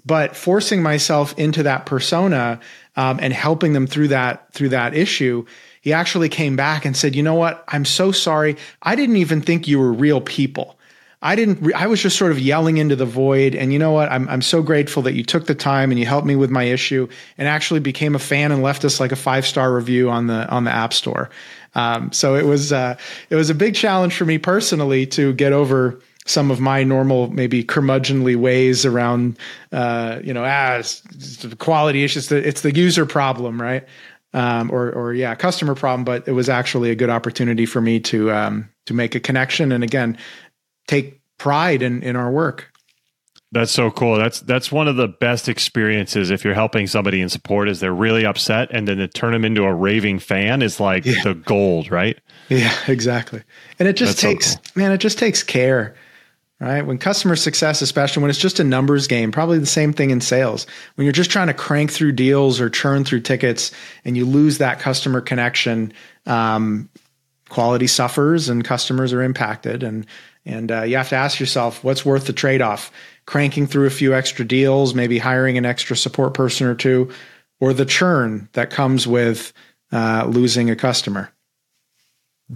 But 0.05 0.35
forcing 0.35 0.83
myself 0.83 1.39
into 1.39 1.63
that 1.65 1.87
persona 1.87 2.59
um, 2.97 3.19
and 3.21 3.33
helping 3.33 3.75
them 3.75 3.87
through 3.87 4.09
that 4.09 4.53
through 4.53 4.71
that 4.71 4.95
issue 4.95 5.47
he 5.83 5.93
actually 5.95 6.29
came 6.29 6.57
back 6.57 6.85
and 6.85 6.97
said 6.97 7.17
you 7.17 7.23
know 7.23 7.35
what? 7.35 7.65
I'm 7.69 7.85
so 7.85 8.13
sorry. 8.13 8.57
I 8.83 8.97
didn't 8.97 9.17
even 9.17 9.41
think 9.41 9.67
you 9.67 9.79
were 9.79 9.93
real 9.93 10.21
people 10.21 10.79
I 11.23 11.37
didn't, 11.37 11.61
re- 11.61 11.75
I 11.75 11.87
was 11.87 12.01
just 12.01 12.17
sort 12.17 12.33
of 12.33 12.39
yelling 12.39 12.79
into 12.79 12.97
the 12.97 13.05
void. 13.05 13.55
And 13.55 13.73
you 13.73 13.79
know 13.79 13.93
what? 13.93 14.11
I'm, 14.11 14.29
I'm 14.29 14.43
so 14.43 14.63
grateful 14.63 15.03
that 15.03 15.13
you 15.13 15.23
took 15.23 15.47
the 15.47 15.55
time 15.55 15.91
and 15.91 16.01
you 16.01 16.07
helped 16.07 16.27
me 16.27 16.35
with 16.35 16.51
my 16.51 16.65
issue 16.65 17.09
and 17.37 17.47
actually 17.47 17.81
became 17.81 18.15
a 18.15 18.19
fan 18.19 18.53
and 18.53 18.63
left 18.63 18.85
us 18.85 19.01
like 19.01 19.13
a 19.13 19.17
five 19.17 19.47
star 19.47 19.75
review 19.75 20.09
on 20.09 20.29
the, 20.29 20.49
on 20.49 20.65
the 20.65 20.71
app 20.71 20.95
store. 20.95 21.29
Um, 21.75 22.11
so 22.13 22.35
it 22.37 22.47
was, 22.47 22.73
uh, 22.73 22.97
it 23.29 23.35
was 23.35 23.51
a 23.51 23.55
big 23.55 23.75
challenge 23.75 24.15
for 24.17 24.25
me 24.25 24.39
personally 24.39 25.07
to 25.09 25.35
get 25.35 25.53
over 25.53 26.01
some 26.27 26.51
of 26.51 26.59
my 26.59 26.85
normal, 26.85 27.29
maybe 27.29 27.65
curmudgeonly 27.65 28.37
ways 28.37 28.87
around, 28.87 29.39
uh, 29.73 30.21
you 30.25 30.33
know, 30.33 30.45
ah, 30.45 30.81
the 30.81 31.57
quality 31.59 32.03
issues. 32.03 32.29
The, 32.29 32.37
it's 32.37 32.63
the 32.63 32.75
user 32.75 33.05
problem, 33.05 33.61
right? 33.61 33.87
Um, 34.33 34.71
or, 34.71 34.91
or 34.93 35.13
yeah, 35.13 35.35
customer 35.35 35.75
problem. 35.75 36.05
But 36.05 36.29
it 36.29 36.33
was 36.33 36.49
actually 36.49 36.91
a 36.91 36.95
good 36.95 37.11
opportunity 37.11 37.67
for 37.67 37.81
me 37.81 38.01
to, 38.01 38.31
um, 38.31 38.69
to 38.87 38.95
make 38.95 39.15
a 39.15 39.21
connection 39.21 39.73
and 39.73 39.85
again, 39.85 40.17
take 40.87 41.21
pride 41.39 41.83
in, 41.83 42.03
in 42.03 42.17
our 42.17 42.31
work. 42.31 42.71
That's 43.53 43.73
so 43.73 43.91
cool. 43.91 44.17
That's 44.17 44.41
that's 44.41 44.71
one 44.71 44.87
of 44.87 44.95
the 44.95 45.09
best 45.09 45.49
experiences 45.49 46.31
if 46.31 46.45
you're 46.45 46.55
helping 46.55 46.87
somebody 46.87 47.21
in 47.21 47.29
support 47.29 47.69
is 47.69 47.81
they're 47.81 47.93
really 47.93 48.25
upset 48.25 48.69
and 48.71 48.87
then 48.87 48.99
to 48.99 49.09
turn 49.09 49.33
them 49.33 49.45
into 49.45 49.65
a 49.65 49.75
raving 49.75 50.21
fan 50.21 50.63
is 50.63 50.79
like 50.79 51.05
yeah. 51.05 51.21
the 51.25 51.35
gold, 51.35 51.91
right? 51.91 52.17
Yeah, 52.49 52.73
exactly. 52.87 53.43
And 53.81 53.89
it 53.89 53.95
just 53.95 54.13
that's 54.13 54.21
takes 54.21 54.53
so 54.53 54.57
cool. 54.59 54.83
man, 54.83 54.93
it 54.93 54.99
just 54.99 55.19
takes 55.19 55.43
care 55.43 55.97
right? 56.61 56.83
When 56.87 56.99
customer 56.99 57.37
success, 57.37 57.81
especially 57.81 58.21
when 58.21 58.31
it's 58.31 58.39
just 58.39 58.61
a 58.61 58.65
numbers 58.65 59.07
game, 59.07 59.33
probably 59.33 59.59
the 59.59 59.67
same 59.67 59.93
thing 59.93 60.11
in 60.11 60.21
sales. 60.21 60.67
When 60.95 61.07
you're 61.07 61.13
just 61.13 61.31
trying 61.31 61.47
to 61.47 61.55
crank 61.55 61.91
through 61.91 62.13
deals 62.13 62.61
or 62.61 62.69
churn 62.69 63.03
through 63.05 63.23
tickets 63.23 63.73
and 64.05 64.17
you 64.17 64.27
lose 64.27 64.59
that 64.59 64.79
customer 64.79 65.23
connection, 65.23 65.93
um, 66.27 66.91
quality 67.49 67.87
suffers 67.87 68.49
and 68.49 68.63
customers 68.63 69.13
are 69.13 69.23
impacted. 69.23 69.83
And, 69.83 70.07
and 70.45 70.71
uh, 70.73 70.83
you 70.83 70.97
have 70.97 71.11
to 71.11 71.17
ask 71.17 71.39
yourself, 71.39 71.85
what's 71.85 72.05
worth 72.05 72.27
the 72.27 72.33
trade 72.33 72.63
off? 72.63 72.91
Cranking 73.27 73.67
through 73.67 73.87
a 73.87 73.91
few 73.91 74.15
extra 74.15 74.45
deals, 74.45 74.95
maybe 74.95 75.19
hiring 75.19 75.59
an 75.59 75.67
extra 75.67 75.97
support 75.97 76.35
person 76.35 76.67
or 76.67 76.75
two, 76.75 77.11
or 77.61 77.73
the 77.73 77.85
churn 77.85 78.49
that 78.53 78.71
comes 78.71 79.07
with 79.07 79.53
uh, 79.93 80.27
losing 80.29 80.71
a 80.71 80.77
customer. 80.77 81.31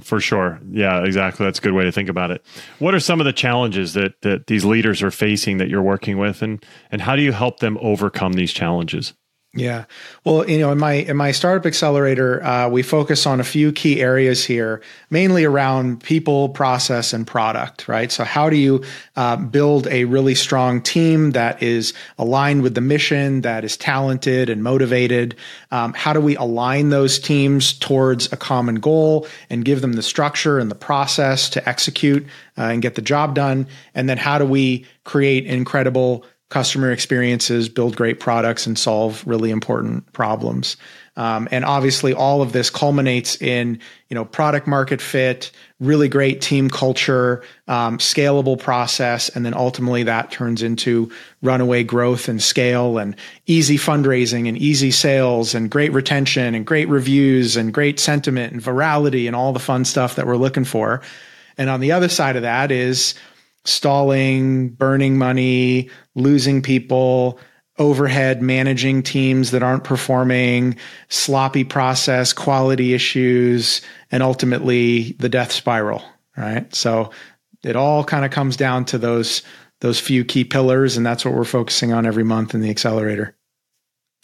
For 0.02 0.20
sure. 0.20 0.58
Yeah, 0.70 1.04
exactly. 1.04 1.46
That's 1.46 1.60
a 1.60 1.62
good 1.62 1.74
way 1.74 1.84
to 1.84 1.92
think 1.92 2.08
about 2.08 2.32
it. 2.32 2.44
What 2.80 2.94
are 2.94 3.00
some 3.00 3.20
of 3.20 3.26
the 3.26 3.32
challenges 3.32 3.94
that, 3.94 4.20
that 4.22 4.48
these 4.48 4.64
leaders 4.64 5.02
are 5.02 5.12
facing 5.12 5.58
that 5.58 5.68
you're 5.68 5.82
working 5.82 6.18
with 6.18 6.42
and, 6.42 6.64
and 6.90 7.00
how 7.00 7.14
do 7.14 7.22
you 7.22 7.30
help 7.30 7.60
them 7.60 7.78
overcome 7.80 8.32
these 8.32 8.52
challenges? 8.52 9.14
Yeah. 9.56 9.84
Well, 10.24 10.48
you 10.50 10.58
know, 10.58 10.72
in 10.72 10.78
my 10.78 10.94
in 10.94 11.16
my 11.16 11.30
startup 11.30 11.64
accelerator, 11.64 12.42
uh, 12.42 12.68
we 12.68 12.82
focus 12.82 13.24
on 13.24 13.38
a 13.38 13.44
few 13.44 13.70
key 13.70 14.00
areas 14.00 14.44
here, 14.44 14.82
mainly 15.10 15.44
around 15.44 16.02
people, 16.02 16.48
process, 16.48 17.12
and 17.12 17.24
product. 17.24 17.86
Right. 17.86 18.10
So, 18.10 18.24
how 18.24 18.50
do 18.50 18.56
you 18.56 18.82
uh, 19.14 19.36
build 19.36 19.86
a 19.86 20.06
really 20.06 20.34
strong 20.34 20.82
team 20.82 21.32
that 21.32 21.62
is 21.62 21.94
aligned 22.18 22.62
with 22.62 22.74
the 22.74 22.80
mission, 22.80 23.42
that 23.42 23.64
is 23.64 23.76
talented 23.76 24.50
and 24.50 24.64
motivated? 24.64 25.36
Um, 25.70 25.94
how 25.94 26.12
do 26.12 26.20
we 26.20 26.34
align 26.34 26.88
those 26.88 27.20
teams 27.20 27.74
towards 27.74 28.32
a 28.32 28.36
common 28.36 28.76
goal 28.76 29.28
and 29.50 29.64
give 29.64 29.82
them 29.82 29.92
the 29.92 30.02
structure 30.02 30.58
and 30.58 30.68
the 30.68 30.74
process 30.74 31.48
to 31.50 31.68
execute 31.68 32.26
uh, 32.58 32.62
and 32.62 32.82
get 32.82 32.96
the 32.96 33.02
job 33.02 33.36
done? 33.36 33.68
And 33.94 34.08
then, 34.08 34.18
how 34.18 34.38
do 34.38 34.46
we 34.46 34.84
create 35.04 35.46
incredible 35.46 36.24
customer 36.54 36.92
experiences, 36.92 37.68
build 37.68 37.96
great 37.96 38.20
products, 38.20 38.64
and 38.64 38.78
solve 38.78 39.26
really 39.26 39.50
important 39.50 40.12
problems. 40.12 40.76
Um, 41.16 41.48
and 41.50 41.64
obviously, 41.64 42.14
all 42.14 42.42
of 42.42 42.52
this 42.52 42.70
culminates 42.70 43.42
in 43.42 43.80
you 44.08 44.14
know 44.14 44.24
product 44.24 44.68
market 44.68 45.00
fit, 45.00 45.50
really 45.80 46.08
great 46.08 46.40
team 46.40 46.70
culture, 46.70 47.42
um, 47.66 47.98
scalable 47.98 48.56
process, 48.56 49.28
and 49.30 49.44
then 49.44 49.52
ultimately 49.52 50.04
that 50.04 50.30
turns 50.30 50.62
into 50.62 51.10
runaway 51.42 51.82
growth 51.82 52.28
and 52.28 52.40
scale, 52.40 52.98
and 52.98 53.16
easy 53.46 53.76
fundraising, 53.76 54.48
and 54.48 54.56
easy 54.56 54.92
sales, 54.92 55.56
and 55.56 55.72
great 55.72 55.92
retention, 55.92 56.54
and 56.54 56.64
great 56.64 56.88
reviews, 56.88 57.56
and 57.56 57.74
great 57.74 57.98
sentiment, 57.98 58.52
and 58.52 58.62
virality, 58.62 59.26
and 59.26 59.34
all 59.34 59.52
the 59.52 59.58
fun 59.58 59.84
stuff 59.84 60.14
that 60.14 60.24
we're 60.24 60.36
looking 60.36 60.64
for. 60.64 61.02
And 61.58 61.68
on 61.68 61.80
the 61.80 61.90
other 61.90 62.08
side 62.08 62.36
of 62.36 62.42
that 62.42 62.70
is 62.70 63.14
stalling, 63.64 64.68
burning 64.70 65.18
money, 65.18 65.90
losing 66.14 66.62
people, 66.62 67.38
overhead, 67.78 68.40
managing 68.40 69.02
teams 69.02 69.50
that 69.50 69.62
aren't 69.62 69.84
performing, 69.84 70.76
sloppy 71.08 71.64
process, 71.64 72.32
quality 72.32 72.94
issues, 72.94 73.80
and 74.10 74.22
ultimately 74.22 75.12
the 75.18 75.28
death 75.28 75.50
spiral, 75.50 76.02
right? 76.36 76.72
So 76.74 77.10
it 77.64 77.76
all 77.76 78.04
kind 78.04 78.24
of 78.24 78.30
comes 78.30 78.56
down 78.56 78.84
to 78.86 78.98
those 78.98 79.42
those 79.80 80.00
few 80.00 80.24
key 80.24 80.44
pillars 80.44 80.96
and 80.96 81.04
that's 81.04 81.24
what 81.24 81.34
we're 81.34 81.44
focusing 81.44 81.92
on 81.92 82.06
every 82.06 82.24
month 82.24 82.54
in 82.54 82.60
the 82.60 82.70
accelerator. 82.70 83.36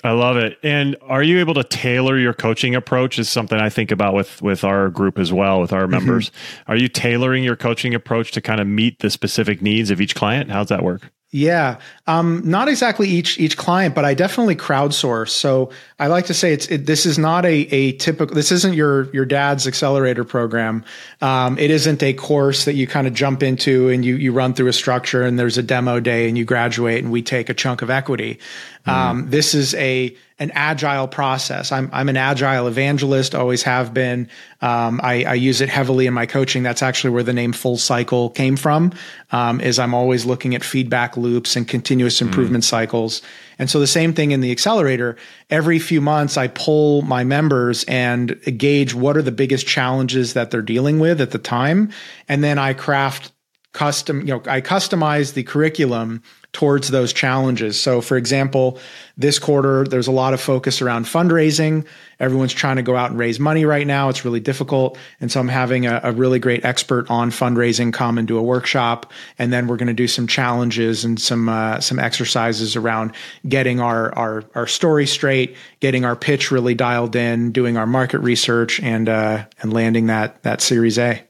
I 0.02 0.12
love 0.12 0.36
it. 0.36 0.58
And 0.62 0.96
are 1.02 1.22
you 1.22 1.40
able 1.40 1.54
to 1.54 1.64
tailor 1.64 2.18
your 2.18 2.32
coaching 2.32 2.74
approach? 2.74 3.18
Is 3.18 3.28
something 3.28 3.58
I 3.58 3.68
think 3.68 3.90
about 3.90 4.14
with 4.14 4.40
with 4.40 4.64
our 4.64 4.88
group 4.88 5.18
as 5.18 5.32
well, 5.32 5.60
with 5.60 5.72
our 5.72 5.82
mm-hmm. 5.82 5.90
members. 5.90 6.30
Mm-hmm. 6.30 6.72
Are 6.72 6.76
you 6.76 6.88
tailoring 6.88 7.44
your 7.44 7.56
coaching 7.56 7.94
approach 7.94 8.32
to 8.32 8.40
kind 8.40 8.60
of 8.60 8.66
meet 8.66 9.00
the 9.00 9.10
specific 9.10 9.60
needs 9.60 9.90
of 9.90 10.00
each 10.00 10.14
client? 10.14 10.50
How's 10.50 10.68
that 10.68 10.82
work? 10.82 11.10
Yeah, 11.32 11.78
um, 12.08 12.42
not 12.44 12.68
exactly 12.68 13.08
each 13.08 13.38
each 13.38 13.56
client, 13.56 13.94
but 13.94 14.04
I 14.04 14.14
definitely 14.14 14.56
crowdsource. 14.56 15.28
So 15.28 15.70
I 16.00 16.08
like 16.08 16.26
to 16.26 16.34
say 16.34 16.52
it's 16.52 16.66
it, 16.66 16.86
this 16.86 17.06
is 17.06 17.18
not 17.18 17.44
a 17.44 17.52
a 17.52 17.92
typical. 17.92 18.34
This 18.34 18.50
isn't 18.50 18.74
your 18.74 19.08
your 19.14 19.24
dad's 19.24 19.68
accelerator 19.68 20.24
program. 20.24 20.84
Um, 21.20 21.56
it 21.56 21.70
isn't 21.70 22.02
a 22.02 22.14
course 22.14 22.64
that 22.64 22.74
you 22.74 22.88
kind 22.88 23.06
of 23.06 23.14
jump 23.14 23.44
into 23.44 23.90
and 23.90 24.04
you 24.04 24.16
you 24.16 24.32
run 24.32 24.54
through 24.54 24.66
a 24.66 24.72
structure 24.72 25.22
and 25.22 25.38
there's 25.38 25.56
a 25.56 25.62
demo 25.62 26.00
day 26.00 26.28
and 26.28 26.36
you 26.36 26.44
graduate 26.44 27.04
and 27.04 27.12
we 27.12 27.22
take 27.22 27.48
a 27.48 27.54
chunk 27.54 27.82
of 27.82 27.90
equity. 27.90 28.40
Mm-hmm. 28.84 28.90
Um, 28.90 29.30
this 29.30 29.54
is 29.54 29.72
a 29.76 30.16
an 30.40 30.50
agile 30.54 31.06
process. 31.06 31.70
I'm 31.70 31.90
I'm 31.92 32.08
an 32.08 32.16
agile 32.16 32.66
evangelist, 32.66 33.34
always 33.34 33.62
have 33.62 33.92
been. 33.92 34.28
Um, 34.62 35.00
I, 35.02 35.24
I, 35.24 35.34
use 35.34 35.60
it 35.60 35.68
heavily 35.68 36.06
in 36.06 36.14
my 36.14 36.26
coaching. 36.26 36.62
That's 36.62 36.82
actually 36.82 37.10
where 37.10 37.22
the 37.22 37.32
name 37.32 37.52
Full 37.52 37.76
Cycle 37.76 38.30
came 38.30 38.56
from. 38.56 38.92
Um, 39.32 39.60
is 39.60 39.78
I'm 39.78 39.94
always 39.94 40.24
looking 40.24 40.54
at 40.54 40.64
feedback 40.64 41.16
loops 41.16 41.56
and 41.56 41.68
continuous 41.68 42.18
mm. 42.18 42.22
improvement 42.22 42.64
mm. 42.64 42.68
cycles. 42.68 43.22
And 43.58 43.70
so 43.70 43.78
the 43.78 43.86
same 43.86 44.14
thing 44.14 44.30
in 44.30 44.40
the 44.40 44.50
accelerator. 44.50 45.16
Every 45.50 45.78
few 45.78 46.00
months, 46.00 46.38
I 46.38 46.48
pull 46.48 47.02
my 47.02 47.22
members 47.22 47.84
and 47.84 48.40
gauge 48.56 48.94
what 48.94 49.18
are 49.18 49.22
the 49.22 49.32
biggest 49.32 49.66
challenges 49.66 50.32
that 50.32 50.50
they're 50.50 50.62
dealing 50.62 50.98
with 50.98 51.20
at 51.20 51.32
the 51.32 51.38
time, 51.38 51.90
and 52.28 52.42
then 52.42 52.58
I 52.58 52.72
craft 52.72 53.32
custom. 53.72 54.20
You 54.20 54.34
know, 54.34 54.42
I 54.46 54.60
customize 54.60 55.34
the 55.34 55.42
curriculum 55.42 56.22
towards 56.52 56.88
those 56.88 57.12
challenges. 57.12 57.80
So, 57.80 58.00
for 58.00 58.16
example, 58.16 58.78
this 59.16 59.38
quarter, 59.38 59.84
there's 59.84 60.08
a 60.08 60.12
lot 60.12 60.34
of 60.34 60.40
focus 60.40 60.82
around 60.82 61.04
fundraising. 61.04 61.86
Everyone's 62.18 62.52
trying 62.52 62.76
to 62.76 62.82
go 62.82 62.96
out 62.96 63.10
and 63.10 63.18
raise 63.18 63.38
money 63.38 63.64
right 63.64 63.86
now. 63.86 64.08
It's 64.08 64.24
really 64.24 64.40
difficult. 64.40 64.98
And 65.20 65.30
so 65.30 65.38
I'm 65.38 65.48
having 65.48 65.86
a, 65.86 66.00
a 66.02 66.12
really 66.12 66.40
great 66.40 66.64
expert 66.64 67.08
on 67.08 67.30
fundraising 67.30 67.92
come 67.92 68.18
and 68.18 68.26
do 68.26 68.36
a 68.36 68.42
workshop. 68.42 69.12
And 69.38 69.52
then 69.52 69.68
we're 69.68 69.76
going 69.76 69.86
to 69.86 69.94
do 69.94 70.08
some 70.08 70.26
challenges 70.26 71.04
and 71.04 71.20
some, 71.20 71.48
uh, 71.48 71.78
some 71.78 72.00
exercises 72.00 72.74
around 72.74 73.12
getting 73.48 73.78
our, 73.78 74.12
our, 74.18 74.44
our 74.56 74.66
story 74.66 75.06
straight, 75.06 75.56
getting 75.78 76.04
our 76.04 76.16
pitch 76.16 76.50
really 76.50 76.74
dialed 76.74 77.14
in, 77.14 77.52
doing 77.52 77.76
our 77.76 77.86
market 77.86 78.18
research 78.18 78.80
and, 78.80 79.08
uh, 79.08 79.44
and 79.60 79.72
landing 79.72 80.06
that, 80.06 80.42
that 80.42 80.60
series 80.60 80.98
A. 80.98 81.29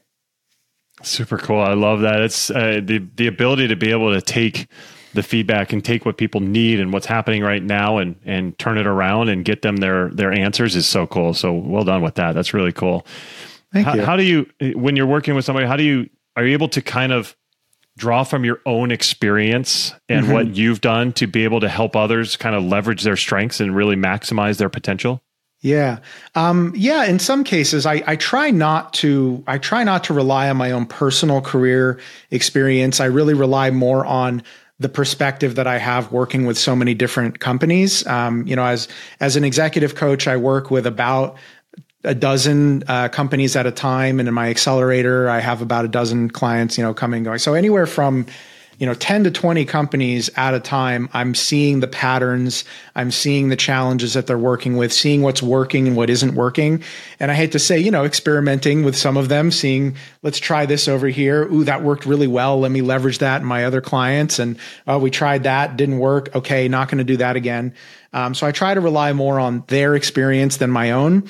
Super 1.03 1.37
cool. 1.37 1.59
I 1.59 1.73
love 1.73 2.01
that. 2.01 2.21
It's 2.21 2.49
uh, 2.49 2.81
the, 2.83 3.05
the 3.15 3.27
ability 3.27 3.67
to 3.67 3.75
be 3.75 3.91
able 3.91 4.13
to 4.13 4.21
take 4.21 4.67
the 5.13 5.23
feedback 5.23 5.73
and 5.73 5.83
take 5.83 6.05
what 6.05 6.17
people 6.17 6.41
need 6.41 6.79
and 6.79 6.93
what's 6.93 7.05
happening 7.05 7.43
right 7.43 7.61
now 7.61 7.97
and 7.97 8.15
and 8.25 8.57
turn 8.57 8.77
it 8.77 8.87
around 8.87 9.29
and 9.29 9.43
get 9.43 9.61
them 9.61 9.77
their 9.77 10.09
their 10.09 10.31
answers 10.31 10.75
is 10.75 10.87
so 10.87 11.05
cool. 11.05 11.33
So 11.33 11.51
well 11.51 11.83
done 11.83 12.01
with 12.01 12.15
that. 12.15 12.33
That's 12.33 12.53
really 12.53 12.71
cool. 12.71 13.05
Thank 13.73 13.87
how, 13.87 13.95
you. 13.95 14.01
How 14.03 14.15
do 14.15 14.23
you 14.23 14.49
when 14.75 14.95
you're 14.95 15.07
working 15.07 15.35
with 15.35 15.45
somebody? 15.45 15.67
How 15.67 15.75
do 15.75 15.83
you 15.83 16.09
are 16.35 16.45
you 16.45 16.53
able 16.53 16.69
to 16.69 16.81
kind 16.81 17.11
of 17.11 17.35
draw 17.97 18.23
from 18.23 18.45
your 18.45 18.61
own 18.65 18.89
experience 18.91 19.93
and 20.07 20.23
mm-hmm. 20.23 20.33
what 20.33 20.55
you've 20.55 20.81
done 20.81 21.11
to 21.13 21.27
be 21.27 21.43
able 21.43 21.59
to 21.59 21.69
help 21.69 21.95
others 21.95 22.37
kind 22.37 22.55
of 22.55 22.63
leverage 22.63 23.03
their 23.03 23.17
strengths 23.17 23.59
and 23.59 23.75
really 23.75 23.95
maximize 23.95 24.57
their 24.57 24.69
potential? 24.69 25.21
Yeah. 25.61 25.99
Um, 26.33 26.73
yeah. 26.75 27.05
In 27.05 27.19
some 27.19 27.43
cases, 27.43 27.85
I, 27.85 28.03
I 28.07 28.15
try 28.15 28.49
not 28.49 28.93
to, 28.95 29.43
I 29.45 29.59
try 29.59 29.83
not 29.83 30.03
to 30.05 30.13
rely 30.13 30.49
on 30.49 30.57
my 30.57 30.71
own 30.71 30.87
personal 30.87 31.39
career 31.39 31.99
experience. 32.31 32.99
I 32.99 33.05
really 33.05 33.35
rely 33.35 33.69
more 33.69 34.03
on 34.03 34.41
the 34.79 34.89
perspective 34.89 35.55
that 35.55 35.67
I 35.67 35.77
have 35.77 36.11
working 36.11 36.47
with 36.47 36.57
so 36.57 36.75
many 36.75 36.95
different 36.95 37.39
companies. 37.39 38.05
Um, 38.07 38.47
you 38.47 38.55
know, 38.55 38.65
as 38.65 38.87
as 39.19 39.35
an 39.35 39.43
executive 39.43 39.93
coach, 39.93 40.27
I 40.27 40.37
work 40.37 40.71
with 40.71 40.87
about 40.87 41.37
a 42.03 42.15
dozen 42.15 42.83
uh, 42.87 43.09
companies 43.09 43.55
at 43.55 43.67
a 43.67 43.71
time, 43.71 44.19
and 44.19 44.27
in 44.27 44.33
my 44.33 44.49
accelerator, 44.49 45.29
I 45.29 45.39
have 45.39 45.61
about 45.61 45.85
a 45.85 45.87
dozen 45.87 46.31
clients. 46.31 46.79
You 46.79 46.83
know, 46.83 46.95
coming 46.95 47.23
going. 47.23 47.37
So 47.37 47.53
anywhere 47.53 47.85
from 47.85 48.25
you 48.81 48.87
know 48.87 48.95
10 48.95 49.25
to 49.25 49.31
20 49.31 49.63
companies 49.65 50.31
at 50.35 50.55
a 50.55 50.59
time 50.59 51.07
i'm 51.13 51.35
seeing 51.35 51.81
the 51.81 51.87
patterns 51.87 52.65
i'm 52.95 53.11
seeing 53.11 53.49
the 53.49 53.55
challenges 53.55 54.15
that 54.15 54.25
they're 54.25 54.39
working 54.39 54.75
with 54.75 54.91
seeing 54.91 55.21
what's 55.21 55.43
working 55.43 55.87
and 55.87 55.95
what 55.95 56.09
isn't 56.09 56.33
working. 56.33 56.83
And 57.19 57.29
i 57.29 57.35
hate 57.35 57.51
to 57.51 57.59
say 57.59 57.77
you 57.77 57.91
know 57.91 58.03
experimenting 58.03 58.83
with 58.83 58.97
some 58.97 59.17
of 59.17 59.29
them 59.29 59.51
seeing 59.51 59.95
let's 60.23 60.39
try 60.39 60.65
this 60.65 60.87
over 60.87 61.07
here. 61.07 61.43
Ooh 61.43 61.63
that 61.63 61.83
worked 61.83 62.07
really 62.07 62.27
well. 62.27 62.59
Let 62.59 62.71
me 62.71 62.81
leverage 62.81 63.19
that 63.19 63.41
in 63.41 63.47
my 63.47 63.65
other 63.65 63.81
clients. 63.81 64.39
And 64.39 64.57
oh 64.87 64.97
we 64.97 65.11
tried 65.11 65.43
that 65.43 65.77
didn't 65.77 65.99
work. 65.99 66.35
Okay 66.35 66.67
not 66.67 66.89
going 66.89 66.97
to 66.97 67.03
do 67.03 67.17
that 67.17 67.35
again. 67.35 67.75
Um, 68.13 68.33
so 68.33 68.47
i 68.47 68.51
try 68.51 68.73
to 68.73 68.81
rely 68.81 69.13
more 69.13 69.39
on 69.39 69.63
their 69.67 69.95
experience 69.95 70.57
than 70.57 70.71
my 70.71 70.91
own 70.91 71.29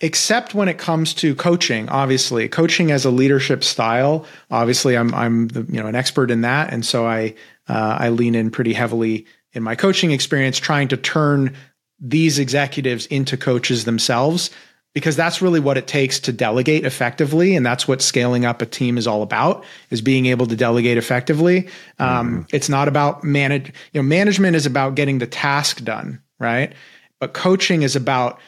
except 0.00 0.54
when 0.54 0.68
it 0.68 0.78
comes 0.78 1.14
to 1.14 1.34
coaching 1.34 1.88
obviously. 1.88 2.48
Coaching 2.48 2.90
as 2.90 3.04
a 3.04 3.10
leadership 3.10 3.64
style 3.64 4.26
obviously 4.50 4.96
i'm 4.96 5.14
i'm 5.14 5.48
the, 5.48 5.62
you 5.72 5.80
know 5.80 5.86
an 5.86 5.94
expert 5.94 6.30
in 6.30 6.42
that. 6.42 6.72
And 6.72 6.84
so 6.84 7.06
i 7.06 7.34
uh, 7.68 7.96
i 8.00 8.08
lean 8.08 8.34
in 8.34 8.50
pretty 8.50 8.72
heavily 8.72 9.26
in 9.52 9.62
my 9.62 9.74
coaching 9.74 10.10
experience 10.10 10.58
trying 10.58 10.88
to 10.88 10.96
turn 10.96 11.54
these 12.00 12.38
executives 12.38 13.06
into 13.06 13.36
coaches 13.36 13.84
themselves 13.84 14.50
because 14.94 15.16
that's 15.16 15.42
really 15.42 15.60
what 15.60 15.76
it 15.76 15.88
takes 15.88 16.20
to 16.20 16.32
delegate 16.32 16.84
effectively. 16.84 17.56
And 17.56 17.66
that's 17.66 17.88
what 17.88 18.00
scaling 18.00 18.44
up 18.44 18.62
a 18.62 18.66
team 18.66 18.96
is 18.96 19.08
all 19.08 19.22
about 19.22 19.64
is 19.90 20.00
being 20.00 20.26
able 20.26 20.46
to 20.46 20.54
delegate 20.54 20.98
effectively. 20.98 21.68
Um, 21.98 22.44
mm-hmm. 22.44 22.56
it's 22.56 22.68
not 22.68 22.88
about 22.88 23.24
manage 23.24 23.72
you 23.92 24.00
know 24.00 24.02
management 24.02 24.56
is 24.56 24.66
about 24.66 24.94
getting 24.94 25.18
the 25.18 25.26
task 25.26 25.82
done 25.82 26.20
right? 26.38 26.72
But 27.20 27.32
coaching 27.32 27.82
is 27.82 27.96
about 27.96 28.38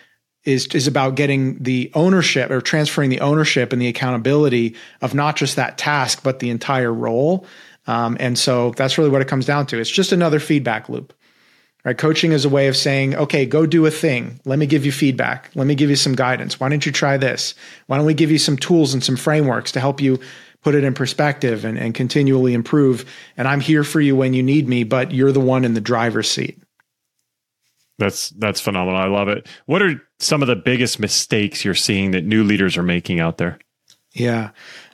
is 0.46 0.66
is 0.68 0.86
about 0.86 1.16
getting 1.16 1.62
the 1.62 1.90
ownership 1.92 2.50
or 2.50 2.60
transferring 2.62 3.10
the 3.10 3.20
ownership 3.20 3.72
and 3.72 3.82
the 3.82 3.88
accountability 3.88 4.76
of 5.02 5.12
not 5.12 5.36
just 5.36 5.56
that 5.56 5.76
task 5.76 6.22
but 6.22 6.38
the 6.38 6.48
entire 6.48 6.92
role. 6.92 7.44
Um, 7.86 8.16
and 8.18 8.38
so 8.38 8.70
that's 8.70 8.96
really 8.96 9.10
what 9.10 9.22
it 9.22 9.28
comes 9.28 9.44
down 9.44 9.66
to. 9.66 9.78
It's 9.78 9.90
just 9.90 10.12
another 10.12 10.40
feedback 10.40 10.88
loop. 10.88 11.12
Right? 11.84 11.96
Coaching 11.96 12.32
is 12.32 12.44
a 12.44 12.48
way 12.48 12.66
of 12.66 12.76
saying, 12.76 13.14
okay, 13.14 13.46
go 13.46 13.64
do 13.64 13.86
a 13.86 13.92
thing. 13.92 14.40
Let 14.44 14.58
me 14.58 14.66
give 14.66 14.84
you 14.84 14.90
feedback. 14.90 15.50
Let 15.54 15.68
me 15.68 15.76
give 15.76 15.88
you 15.88 15.94
some 15.94 16.16
guidance. 16.16 16.58
Why 16.58 16.68
don't 16.68 16.84
you 16.84 16.90
try 16.90 17.16
this? 17.16 17.54
Why 17.86 17.96
don't 17.96 18.06
we 18.06 18.14
give 18.14 18.32
you 18.32 18.38
some 18.38 18.56
tools 18.56 18.92
and 18.92 19.04
some 19.04 19.14
frameworks 19.14 19.70
to 19.72 19.80
help 19.80 20.00
you 20.00 20.18
put 20.62 20.74
it 20.74 20.82
in 20.82 20.94
perspective 20.94 21.64
and, 21.64 21.78
and 21.78 21.94
continually 21.94 22.54
improve? 22.54 23.04
And 23.36 23.46
I'm 23.46 23.60
here 23.60 23.84
for 23.84 24.00
you 24.00 24.16
when 24.16 24.34
you 24.34 24.42
need 24.42 24.68
me, 24.68 24.82
but 24.82 25.12
you're 25.12 25.30
the 25.30 25.38
one 25.38 25.64
in 25.64 25.74
the 25.74 25.80
driver's 25.80 26.28
seat. 26.28 26.60
That's 27.98 28.30
that's 28.30 28.60
phenomenal. 28.60 29.00
I 29.00 29.06
love 29.06 29.28
it. 29.28 29.46
What 29.66 29.80
are 29.80 30.02
some 30.18 30.42
of 30.42 30.48
the 30.48 30.56
biggest 30.56 30.98
mistakes 30.98 31.64
you're 31.64 31.74
seeing 31.74 32.12
that 32.12 32.24
new 32.24 32.44
leaders 32.44 32.76
are 32.76 32.82
making 32.82 33.20
out 33.20 33.38
there? 33.38 33.58
Yeah. 34.12 34.50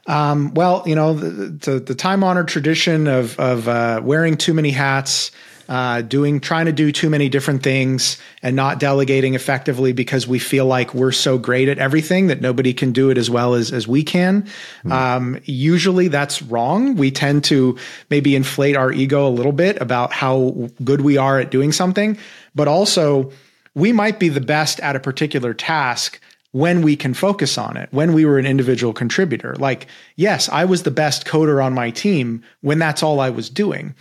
Um, 0.07 0.53
well, 0.55 0.83
you 0.85 0.97
know, 0.97 1.15
the, 1.15 1.49
the, 1.49 1.81
the 1.81 1.95
time 1.95 2.25
honored 2.25 2.49
tradition 2.49 3.07
of, 3.07 3.39
of 3.39 3.69
uh, 3.69 4.01
wearing 4.03 4.37
too 4.37 4.53
many 4.53 4.73
hats, 4.73 5.31
uh, 5.69 6.03
doing, 6.03 6.41
trying 6.41 6.67
to 6.67 6.73
do 6.73 6.91
too 6.91 7.09
many 7.09 7.29
different 7.29 7.63
things 7.63 8.19
and 8.43 8.57
not 8.57 8.81
delegating 8.81 9.35
effectively 9.35 9.93
because 9.93 10.27
we 10.27 10.41
feel 10.41 10.67
like 10.67 10.93
we're 10.93 11.13
so 11.13 11.39
great 11.39 11.69
at 11.69 11.79
everything 11.79 12.27
that 12.27 12.41
nobody 12.41 12.75
can 12.75 12.91
do 12.91 13.11
it 13.11 13.17
as 13.17 13.31
well 13.31 13.55
as, 13.55 13.73
as 13.73 13.87
we 13.87 14.03
can. 14.03 14.45
Mm. 14.85 14.91
Um, 14.93 15.41
usually 15.45 16.09
that's 16.09 16.43
wrong. 16.43 16.97
We 16.97 17.13
tend 17.13 17.45
to 17.45 17.79
maybe 18.11 18.35
inflate 18.35 18.77
our 18.77 18.91
ego 18.91 19.29
a 19.29 19.31
little 19.31 19.53
bit 19.53 19.81
about 19.81 20.13
how 20.13 20.69
good 20.83 21.01
we 21.01 21.17
are 21.17 21.39
at 21.39 21.53
doing 21.53 21.71
something, 21.71 22.19
but 22.57 22.67
also 22.67 23.31
we 23.75 23.93
might 23.93 24.19
be 24.19 24.29
the 24.29 24.41
best 24.41 24.81
at 24.81 24.97
a 24.97 25.01
particular 25.01 25.55
task 25.55 26.21
when 26.53 26.83
we 26.83 26.97
can 26.97 27.15
focus 27.15 27.57
on 27.57 27.77
it, 27.77 27.89
when 27.93 28.13
we 28.13 28.27
were 28.27 28.39
an 28.39 28.47
individual 28.47 28.93
contributor. 28.93 29.55
Like, 29.57 29.87
yes, 30.17 30.49
I 30.51 30.67
was 30.67 30.83
the 30.83 30.91
best 30.91 31.27
coder 31.27 31.65
on 31.65 31.73
my 31.73 31.91
team 31.91 32.43
when 32.61 32.79
that's 32.79 33.03
all 33.03 33.21
I 33.21 33.31
was 33.31 33.49
doing. 33.49 33.95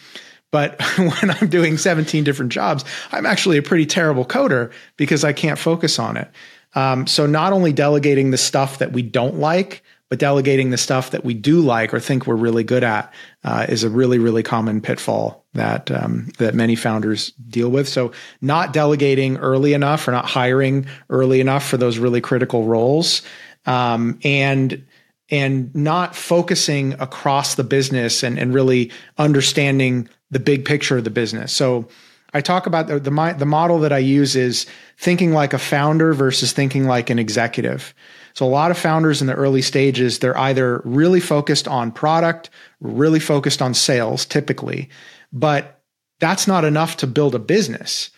But 0.51 0.81
when 0.97 1.31
I'm 1.31 1.47
doing 1.47 1.77
17 1.77 2.23
different 2.23 2.51
jobs, 2.51 2.83
I'm 3.11 3.25
actually 3.25 3.57
a 3.57 3.63
pretty 3.63 3.85
terrible 3.85 4.25
coder 4.25 4.71
because 4.97 5.23
I 5.23 5.31
can't 5.33 5.57
focus 5.57 5.97
on 5.97 6.17
it. 6.17 6.29
Um, 6.73 7.07
so, 7.07 7.25
not 7.25 7.51
only 7.51 7.73
delegating 7.73 8.31
the 8.31 8.37
stuff 8.37 8.79
that 8.79 8.93
we 8.93 9.01
don't 9.01 9.39
like, 9.39 9.83
but 10.11 10.19
delegating 10.19 10.71
the 10.71 10.77
stuff 10.77 11.11
that 11.11 11.23
we 11.23 11.33
do 11.33 11.61
like 11.61 11.93
or 11.93 11.99
think 12.01 12.27
we're 12.27 12.35
really 12.35 12.65
good 12.65 12.83
at 12.83 13.13
uh, 13.45 13.65
is 13.69 13.85
a 13.85 13.89
really, 13.89 14.19
really 14.19 14.43
common 14.43 14.81
pitfall 14.81 15.45
that 15.53 15.89
um, 15.89 16.33
that 16.37 16.53
many 16.53 16.75
founders 16.75 17.31
deal 17.47 17.69
with. 17.69 17.87
So, 17.87 18.11
not 18.41 18.73
delegating 18.73 19.37
early 19.37 19.71
enough 19.71 20.05
or 20.05 20.11
not 20.11 20.25
hiring 20.25 20.85
early 21.09 21.39
enough 21.39 21.65
for 21.65 21.77
those 21.77 21.97
really 21.97 22.19
critical 22.19 22.65
roles, 22.65 23.21
um, 23.65 24.19
and 24.25 24.85
and 25.29 25.73
not 25.73 26.13
focusing 26.13 26.91
across 26.99 27.55
the 27.55 27.63
business 27.63 28.21
and, 28.21 28.37
and 28.37 28.53
really 28.53 28.91
understanding 29.17 30.09
the 30.29 30.41
big 30.41 30.65
picture 30.65 30.97
of 30.97 31.05
the 31.05 31.09
business. 31.09 31.53
So, 31.53 31.87
I 32.33 32.41
talk 32.41 32.65
about 32.65 32.87
the, 32.87 32.99
the 32.99 33.35
the 33.37 33.45
model 33.45 33.79
that 33.79 33.91
I 33.91 33.97
use 33.97 34.35
is 34.35 34.65
thinking 34.97 35.33
like 35.33 35.53
a 35.53 35.59
founder 35.59 36.13
versus 36.13 36.53
thinking 36.53 36.85
like 36.85 37.09
an 37.09 37.19
executive. 37.19 37.93
So 38.33 38.45
a 38.45 38.47
lot 38.47 38.71
of 38.71 38.77
founders 38.77 39.21
in 39.21 39.27
the 39.27 39.33
early 39.33 39.61
stages, 39.61 40.19
they're 40.19 40.37
either 40.37 40.81
really 40.85 41.19
focused 41.19 41.67
on 41.67 41.91
product, 41.91 42.49
really 42.79 43.19
focused 43.19 43.61
on 43.61 43.73
sales 43.73 44.25
typically, 44.25 44.89
but 45.33 45.81
that's 46.19 46.47
not 46.47 46.63
enough 46.63 46.97
to 46.97 47.07
build 47.07 47.35
a 47.35 47.39
business. 47.39 48.11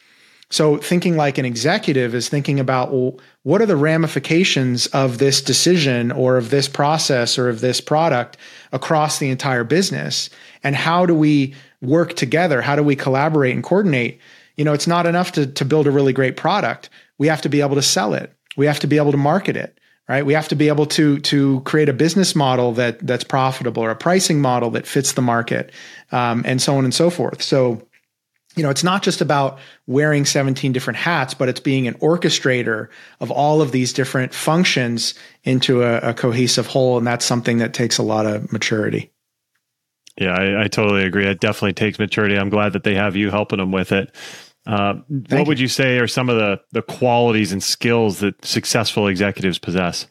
So 0.49 0.77
thinking 0.77 1.17
like 1.17 1.39
an 1.39 1.45
executive 1.45 2.13
is 2.13 2.29
thinking 2.29 2.59
about, 2.59 2.91
well, 2.91 3.19
what 3.41 3.59
are 3.61 3.65
the 3.65 3.75
ramifications 3.75 4.85
of 4.87 5.17
this 5.17 5.41
decision 5.41 6.11
or 6.11 6.37
of 6.37 6.51
this 6.51 6.67
process 6.67 7.39
or 7.39 7.49
of 7.49 7.61
this 7.61 7.81
product 7.81 8.37
across 8.71 9.17
the 9.17 9.31
entire 9.31 9.63
business? 9.63 10.29
And 10.63 10.75
how 10.75 11.07
do 11.07 11.15
we 11.15 11.55
work 11.83 12.15
together? 12.15 12.61
How 12.61 12.75
do 12.75 12.83
we 12.83 12.95
collaborate 12.95 13.53
and 13.53 13.63
coordinate? 13.63 14.19
You 14.57 14.65
know, 14.65 14.73
it's 14.73 14.87
not 14.87 15.05
enough 15.05 15.33
to, 15.33 15.45
to 15.45 15.65
build 15.65 15.85
a 15.85 15.91
really 15.91 16.13
great 16.13 16.37
product. 16.37 16.89
We 17.17 17.27
have 17.27 17.41
to 17.41 17.49
be 17.49 17.61
able 17.61 17.75
to 17.75 17.81
sell 17.81 18.13
it. 18.13 18.35
We 18.57 18.65
have 18.65 18.79
to 18.79 18.87
be 18.87 18.97
able 18.97 19.11
to 19.11 19.17
market 19.17 19.57
it 19.57 19.79
right? 20.07 20.25
We 20.25 20.33
have 20.33 20.47
to 20.49 20.55
be 20.55 20.67
able 20.67 20.85
to 20.87 21.19
to 21.19 21.61
create 21.61 21.89
a 21.89 21.93
business 21.93 22.35
model 22.35 22.73
that 22.73 22.99
that's 23.05 23.23
profitable 23.23 23.83
or 23.83 23.91
a 23.91 23.95
pricing 23.95 24.41
model 24.41 24.71
that 24.71 24.87
fits 24.87 25.13
the 25.13 25.21
market, 25.21 25.71
um, 26.11 26.43
and 26.45 26.61
so 26.61 26.75
on 26.77 26.83
and 26.83 26.93
so 26.93 27.09
forth. 27.09 27.41
So, 27.41 27.87
you 28.55 28.63
know, 28.63 28.69
it's 28.69 28.83
not 28.83 29.01
just 29.01 29.21
about 29.21 29.59
wearing 29.87 30.25
17 30.25 30.73
different 30.73 30.97
hats, 30.97 31.33
but 31.33 31.49
it's 31.49 31.59
being 31.59 31.87
an 31.87 31.95
orchestrator 31.95 32.89
of 33.19 33.31
all 33.31 33.61
of 33.61 33.71
these 33.71 33.93
different 33.93 34.33
functions 34.33 35.15
into 35.43 35.83
a, 35.83 35.97
a 35.99 36.13
cohesive 36.13 36.67
whole, 36.67 36.97
and 36.97 37.07
that's 37.07 37.25
something 37.25 37.57
that 37.59 37.73
takes 37.73 37.97
a 37.97 38.03
lot 38.03 38.25
of 38.25 38.51
maturity. 38.51 39.12
Yeah, 40.17 40.33
I, 40.33 40.63
I, 40.63 40.67
totally 40.67 41.03
agree. 41.03 41.25
It 41.25 41.39
definitely 41.39 41.73
takes 41.73 41.97
maturity. 41.97 42.37
I'm 42.37 42.49
glad 42.49 42.73
that 42.73 42.83
they 42.83 42.93
have 42.93 43.15
you 43.15 43.31
helping 43.31 43.57
them 43.57 43.71
with 43.71 43.91
it. 43.91 44.13
Uh, 44.65 44.95
what 45.29 45.39
you. 45.39 45.43
would 45.45 45.59
you 45.59 45.67
say 45.67 45.97
are 45.99 46.07
some 46.07 46.29
of 46.29 46.37
the 46.37 46.61
the 46.71 46.81
qualities 46.81 47.51
and 47.51 47.61
skills 47.61 48.19
that 48.19 48.45
successful 48.45 49.07
executives 49.07 49.59
possess? 49.59 50.07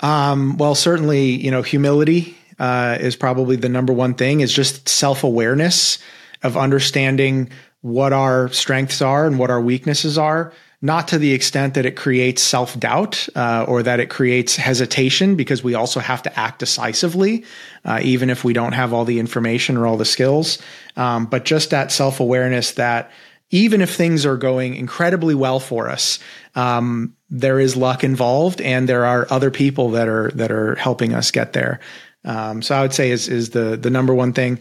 Um, 0.00 0.56
well, 0.56 0.74
certainly, 0.74 1.30
you 1.30 1.50
know, 1.50 1.62
humility 1.62 2.36
uh, 2.58 2.98
is 2.98 3.14
probably 3.14 3.56
the 3.56 3.68
number 3.68 3.92
one 3.92 4.14
thing. 4.14 4.40
Is 4.40 4.52
just 4.52 4.88
self 4.88 5.22
awareness 5.22 5.98
of 6.42 6.56
understanding 6.56 7.50
what 7.82 8.12
our 8.12 8.48
strengths 8.48 9.02
are 9.02 9.26
and 9.26 9.38
what 9.38 9.50
our 9.50 9.60
weaknesses 9.60 10.18
are 10.18 10.52
not 10.84 11.06
to 11.08 11.18
the 11.18 11.32
extent 11.32 11.74
that 11.74 11.86
it 11.86 11.96
creates 11.96 12.42
self 12.42 12.78
doubt 12.78 13.28
uh, 13.36 13.64
or 13.68 13.84
that 13.84 14.00
it 14.00 14.10
creates 14.10 14.56
hesitation, 14.56 15.36
because 15.36 15.62
we 15.62 15.74
also 15.74 16.00
have 16.00 16.22
to 16.22 16.38
act 16.38 16.58
decisively, 16.58 17.44
uh, 17.84 18.00
even 18.02 18.28
if 18.28 18.42
we 18.42 18.52
don't 18.52 18.72
have 18.72 18.92
all 18.92 19.04
the 19.04 19.20
information 19.20 19.76
or 19.76 19.86
all 19.86 19.96
the 19.96 20.04
skills. 20.04 20.58
Um, 20.96 21.26
but 21.26 21.44
just 21.44 21.70
that 21.70 21.92
self 21.92 22.18
awareness 22.18 22.72
that 22.72 23.12
even 23.50 23.80
if 23.80 23.94
things 23.94 24.26
are 24.26 24.36
going 24.36 24.74
incredibly 24.74 25.34
well 25.34 25.60
for 25.60 25.88
us, 25.88 26.18
um, 26.56 27.14
there 27.30 27.60
is 27.60 27.76
luck 27.76 28.02
involved, 28.02 28.60
and 28.60 28.88
there 28.88 29.04
are 29.04 29.26
other 29.30 29.50
people 29.50 29.90
that 29.90 30.08
are 30.08 30.32
that 30.32 30.50
are 30.50 30.74
helping 30.74 31.14
us 31.14 31.30
get 31.30 31.52
there. 31.52 31.78
Um, 32.24 32.60
so 32.60 32.74
I 32.74 32.82
would 32.82 32.92
say 32.92 33.10
is 33.12 33.28
is 33.28 33.50
the 33.50 33.76
the 33.76 33.90
number 33.90 34.14
one 34.14 34.32
thing. 34.32 34.58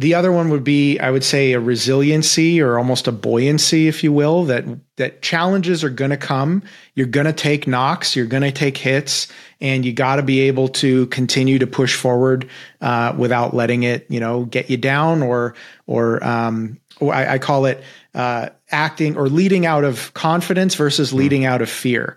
The 0.00 0.14
other 0.14 0.32
one 0.32 0.48
would 0.48 0.64
be, 0.64 0.98
I 0.98 1.10
would 1.10 1.24
say, 1.24 1.52
a 1.52 1.60
resiliency 1.60 2.58
or 2.62 2.78
almost 2.78 3.06
a 3.06 3.12
buoyancy, 3.12 3.86
if 3.86 4.02
you 4.02 4.14
will, 4.14 4.44
that 4.44 4.64
that 4.96 5.20
challenges 5.20 5.84
are 5.84 5.90
going 5.90 6.10
to 6.10 6.16
come. 6.16 6.62
You're 6.94 7.06
going 7.06 7.26
to 7.26 7.34
take 7.34 7.66
knocks, 7.66 8.16
you're 8.16 8.24
going 8.24 8.42
to 8.42 8.50
take 8.50 8.78
hits, 8.78 9.28
and 9.60 9.84
you 9.84 9.92
got 9.92 10.16
to 10.16 10.22
be 10.22 10.40
able 10.40 10.68
to 10.68 11.04
continue 11.08 11.58
to 11.58 11.66
push 11.66 11.94
forward 11.94 12.48
uh, 12.80 13.14
without 13.14 13.52
letting 13.52 13.82
it, 13.82 14.06
you 14.08 14.20
know, 14.20 14.46
get 14.46 14.70
you 14.70 14.78
down 14.78 15.22
or 15.22 15.54
or 15.86 16.24
um, 16.24 16.80
I, 17.02 17.34
I, 17.34 17.38
call 17.38 17.66
it 17.66 17.84
uh, 18.14 18.48
acting 18.70 19.18
or 19.18 19.28
leading 19.28 19.66
out 19.66 19.84
of 19.84 20.14
confidence 20.14 20.76
versus 20.76 21.12
leading 21.12 21.44
out 21.44 21.60
of 21.60 21.68
fear. 21.68 22.16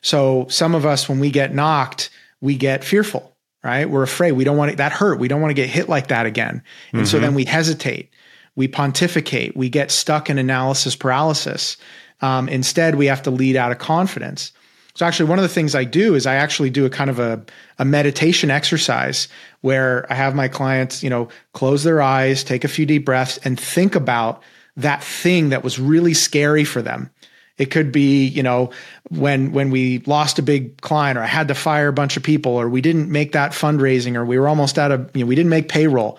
So 0.00 0.48
some 0.48 0.74
of 0.74 0.84
us, 0.84 1.08
when 1.08 1.20
we 1.20 1.30
get 1.30 1.54
knocked, 1.54 2.10
we 2.40 2.56
get 2.56 2.82
fearful 2.82 3.31
right? 3.62 3.88
We're 3.88 4.02
afraid. 4.02 4.32
We 4.32 4.44
don't 4.44 4.56
want 4.56 4.72
it, 4.72 4.76
that 4.78 4.92
hurt. 4.92 5.18
We 5.18 5.28
don't 5.28 5.40
want 5.40 5.50
to 5.50 5.54
get 5.54 5.68
hit 5.68 5.88
like 5.88 6.08
that 6.08 6.26
again. 6.26 6.62
And 6.92 7.02
mm-hmm. 7.02 7.04
so 7.04 7.18
then 7.18 7.30
mm-hmm. 7.30 7.36
we 7.36 7.44
hesitate, 7.44 8.10
we 8.56 8.68
pontificate, 8.68 9.56
we 9.56 9.68
get 9.68 9.90
stuck 9.90 10.28
in 10.28 10.38
analysis 10.38 10.96
paralysis. 10.96 11.76
Um, 12.20 12.48
instead, 12.48 12.96
we 12.96 13.06
have 13.06 13.22
to 13.22 13.30
lead 13.30 13.56
out 13.56 13.72
of 13.72 13.78
confidence. 13.78 14.52
So 14.94 15.06
actually, 15.06 15.30
one 15.30 15.38
of 15.38 15.42
the 15.42 15.48
things 15.48 15.74
I 15.74 15.84
do 15.84 16.14
is 16.14 16.26
I 16.26 16.34
actually 16.34 16.68
do 16.70 16.84
a 16.84 16.90
kind 16.90 17.08
of 17.08 17.18
a, 17.18 17.42
a 17.78 17.84
meditation 17.84 18.50
exercise 18.50 19.26
where 19.62 20.06
I 20.12 20.14
have 20.14 20.34
my 20.34 20.48
clients, 20.48 21.02
you 21.02 21.08
know, 21.08 21.28
close 21.54 21.82
their 21.82 22.02
eyes, 22.02 22.44
take 22.44 22.64
a 22.64 22.68
few 22.68 22.84
deep 22.84 23.06
breaths, 23.06 23.38
and 23.38 23.58
think 23.58 23.94
about 23.94 24.42
that 24.76 25.02
thing 25.02 25.48
that 25.48 25.64
was 25.64 25.78
really 25.78 26.14
scary 26.14 26.64
for 26.64 26.82
them. 26.82 27.10
It 27.58 27.66
could 27.66 27.92
be, 27.92 28.26
you 28.26 28.42
know, 28.42 28.70
when 29.10 29.52
when 29.52 29.70
we 29.70 29.98
lost 30.00 30.38
a 30.38 30.42
big 30.42 30.80
client, 30.80 31.18
or 31.18 31.22
I 31.22 31.26
had 31.26 31.48
to 31.48 31.54
fire 31.54 31.88
a 31.88 31.92
bunch 31.92 32.16
of 32.16 32.22
people, 32.22 32.52
or 32.52 32.68
we 32.68 32.80
didn't 32.80 33.10
make 33.10 33.32
that 33.32 33.52
fundraising, 33.52 34.16
or 34.16 34.24
we 34.24 34.38
were 34.38 34.48
almost 34.48 34.78
out 34.78 34.90
of, 34.90 35.10
you 35.14 35.22
know, 35.22 35.26
we 35.26 35.34
didn't 35.34 35.50
make 35.50 35.68
payroll. 35.68 36.18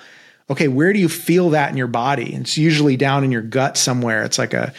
Okay, 0.49 0.67
where 0.67 0.93
do 0.93 0.99
you 0.99 1.09
feel 1.09 1.51
that 1.51 1.71
in 1.71 1.77
your 1.77 1.87
body? 1.87 2.35
It's 2.35 2.57
usually 2.57 2.97
down 2.97 3.23
in 3.23 3.31
your 3.31 3.41
gut 3.41 3.77
somewhere. 3.77 4.23
It's 4.23 4.37
like 4.37 4.53
a 4.53 4.73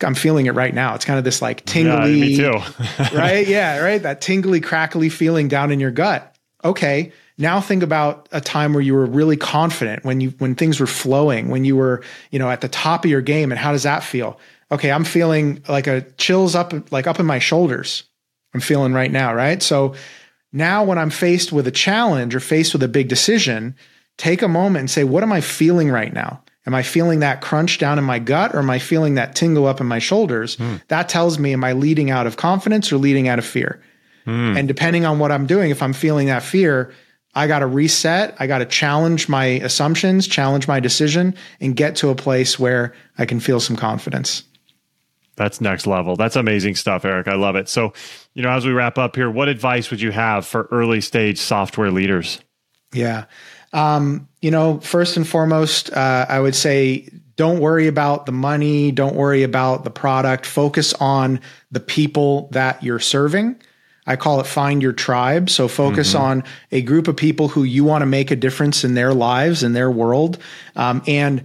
I'm 0.00 0.14
feeling 0.14 0.46
it 0.46 0.52
right 0.52 0.74
now. 0.74 0.94
It's 0.94 1.04
kind 1.04 1.18
of 1.18 1.24
this 1.24 1.42
like 1.42 1.64
tingly, 1.64 2.34
yeah, 2.34 2.70
right? 3.14 3.46
Yeah, 3.46 3.80
right. 3.80 4.02
That 4.02 4.20
tingly, 4.20 4.60
crackly 4.60 5.08
feeling 5.08 5.48
down 5.48 5.70
in 5.70 5.80
your 5.80 5.90
gut. 5.90 6.34
Okay, 6.64 7.12
now 7.36 7.60
think 7.60 7.82
about 7.82 8.28
a 8.32 8.40
time 8.40 8.72
where 8.72 8.82
you 8.82 8.94
were 8.94 9.04
really 9.04 9.36
confident 9.36 10.04
when 10.04 10.20
you 10.20 10.30
when 10.38 10.54
things 10.54 10.80
were 10.80 10.86
flowing, 10.86 11.48
when 11.48 11.64
you 11.64 11.76
were 11.76 12.02
you 12.30 12.38
know 12.38 12.50
at 12.50 12.62
the 12.62 12.68
top 12.68 13.04
of 13.04 13.10
your 13.10 13.20
game, 13.20 13.52
and 13.52 13.58
how 13.58 13.72
does 13.72 13.82
that 13.82 14.02
feel? 14.02 14.38
Okay, 14.72 14.90
I'm 14.90 15.04
feeling 15.04 15.62
like 15.68 15.86
a 15.86 16.02
chills 16.18 16.54
up 16.54 16.92
like 16.92 17.06
up 17.06 17.20
in 17.20 17.26
my 17.26 17.38
shoulders. 17.38 18.04
I'm 18.54 18.60
feeling 18.60 18.92
right 18.92 19.10
now, 19.10 19.34
right? 19.34 19.62
So 19.62 19.94
now 20.52 20.84
when 20.84 20.98
I'm 20.98 21.10
faced 21.10 21.52
with 21.52 21.66
a 21.66 21.72
challenge 21.72 22.34
or 22.34 22.40
faced 22.40 22.72
with 22.72 22.82
a 22.82 22.88
big 22.88 23.08
decision, 23.08 23.74
take 24.16 24.42
a 24.42 24.48
moment 24.48 24.80
and 24.80 24.90
say, 24.90 25.04
what 25.04 25.22
am 25.22 25.32
I 25.32 25.40
feeling 25.40 25.90
right 25.90 26.12
now? 26.12 26.42
Am 26.66 26.74
I 26.74 26.82
feeling 26.82 27.20
that 27.20 27.42
crunch 27.42 27.78
down 27.78 27.98
in 27.98 28.04
my 28.04 28.18
gut 28.18 28.54
or 28.54 28.60
am 28.60 28.70
I 28.70 28.78
feeling 28.78 29.16
that 29.16 29.34
tingle 29.34 29.66
up 29.66 29.80
in 29.80 29.86
my 29.86 29.98
shoulders? 29.98 30.56
Mm. 30.56 30.80
That 30.88 31.08
tells 31.08 31.38
me, 31.38 31.52
am 31.52 31.64
I 31.64 31.72
leading 31.72 32.10
out 32.10 32.26
of 32.26 32.36
confidence 32.36 32.90
or 32.90 32.96
leading 32.96 33.28
out 33.28 33.38
of 33.38 33.44
fear? 33.44 33.82
Mm. 34.26 34.58
And 34.58 34.68
depending 34.68 35.04
on 35.04 35.18
what 35.18 35.30
I'm 35.30 35.46
doing, 35.46 35.70
if 35.70 35.82
I'm 35.82 35.92
feeling 35.92 36.28
that 36.28 36.42
fear, 36.42 36.94
I 37.34 37.48
got 37.48 37.58
to 37.58 37.66
reset. 37.66 38.34
I 38.38 38.46
got 38.46 38.58
to 38.58 38.66
challenge 38.66 39.28
my 39.28 39.44
assumptions, 39.44 40.26
challenge 40.26 40.68
my 40.68 40.80
decision, 40.80 41.34
and 41.60 41.76
get 41.76 41.96
to 41.96 42.08
a 42.08 42.14
place 42.14 42.58
where 42.58 42.94
I 43.18 43.26
can 43.26 43.40
feel 43.40 43.60
some 43.60 43.76
confidence. 43.76 44.44
That's 45.36 45.60
next 45.60 45.86
level. 45.86 46.16
That's 46.16 46.36
amazing 46.36 46.76
stuff, 46.76 47.04
Eric. 47.04 47.28
I 47.28 47.34
love 47.34 47.56
it. 47.56 47.68
So, 47.68 47.92
you 48.34 48.42
know, 48.42 48.50
as 48.50 48.64
we 48.64 48.72
wrap 48.72 48.98
up 48.98 49.16
here, 49.16 49.30
what 49.30 49.48
advice 49.48 49.90
would 49.90 50.00
you 50.00 50.12
have 50.12 50.46
for 50.46 50.68
early 50.70 51.00
stage 51.00 51.38
software 51.38 51.90
leaders? 51.90 52.40
Yeah. 52.92 53.24
Um, 53.72 54.28
you 54.40 54.52
know, 54.52 54.78
first 54.80 55.16
and 55.16 55.26
foremost, 55.26 55.92
uh, 55.92 56.26
I 56.28 56.38
would 56.38 56.54
say 56.54 57.08
don't 57.36 57.58
worry 57.58 57.88
about 57.88 58.26
the 58.26 58.32
money, 58.32 58.92
don't 58.92 59.16
worry 59.16 59.42
about 59.42 59.82
the 59.82 59.90
product. 59.90 60.46
Focus 60.46 60.94
on 60.94 61.40
the 61.72 61.80
people 61.80 62.48
that 62.52 62.82
you're 62.82 63.00
serving. 63.00 63.56
I 64.06 64.16
call 64.16 64.38
it 64.40 64.46
find 64.46 64.82
your 64.82 64.92
tribe. 64.92 65.50
So 65.50 65.66
focus 65.66 66.10
mm-hmm. 66.10 66.22
on 66.22 66.44
a 66.70 66.82
group 66.82 67.08
of 67.08 67.16
people 67.16 67.48
who 67.48 67.64
you 67.64 67.84
want 67.84 68.02
to 68.02 68.06
make 68.06 68.30
a 68.30 68.36
difference 68.36 68.84
in 68.84 68.94
their 68.94 69.14
lives, 69.14 69.62
in 69.62 69.72
their 69.72 69.90
world. 69.90 70.38
Um, 70.76 71.02
and 71.08 71.42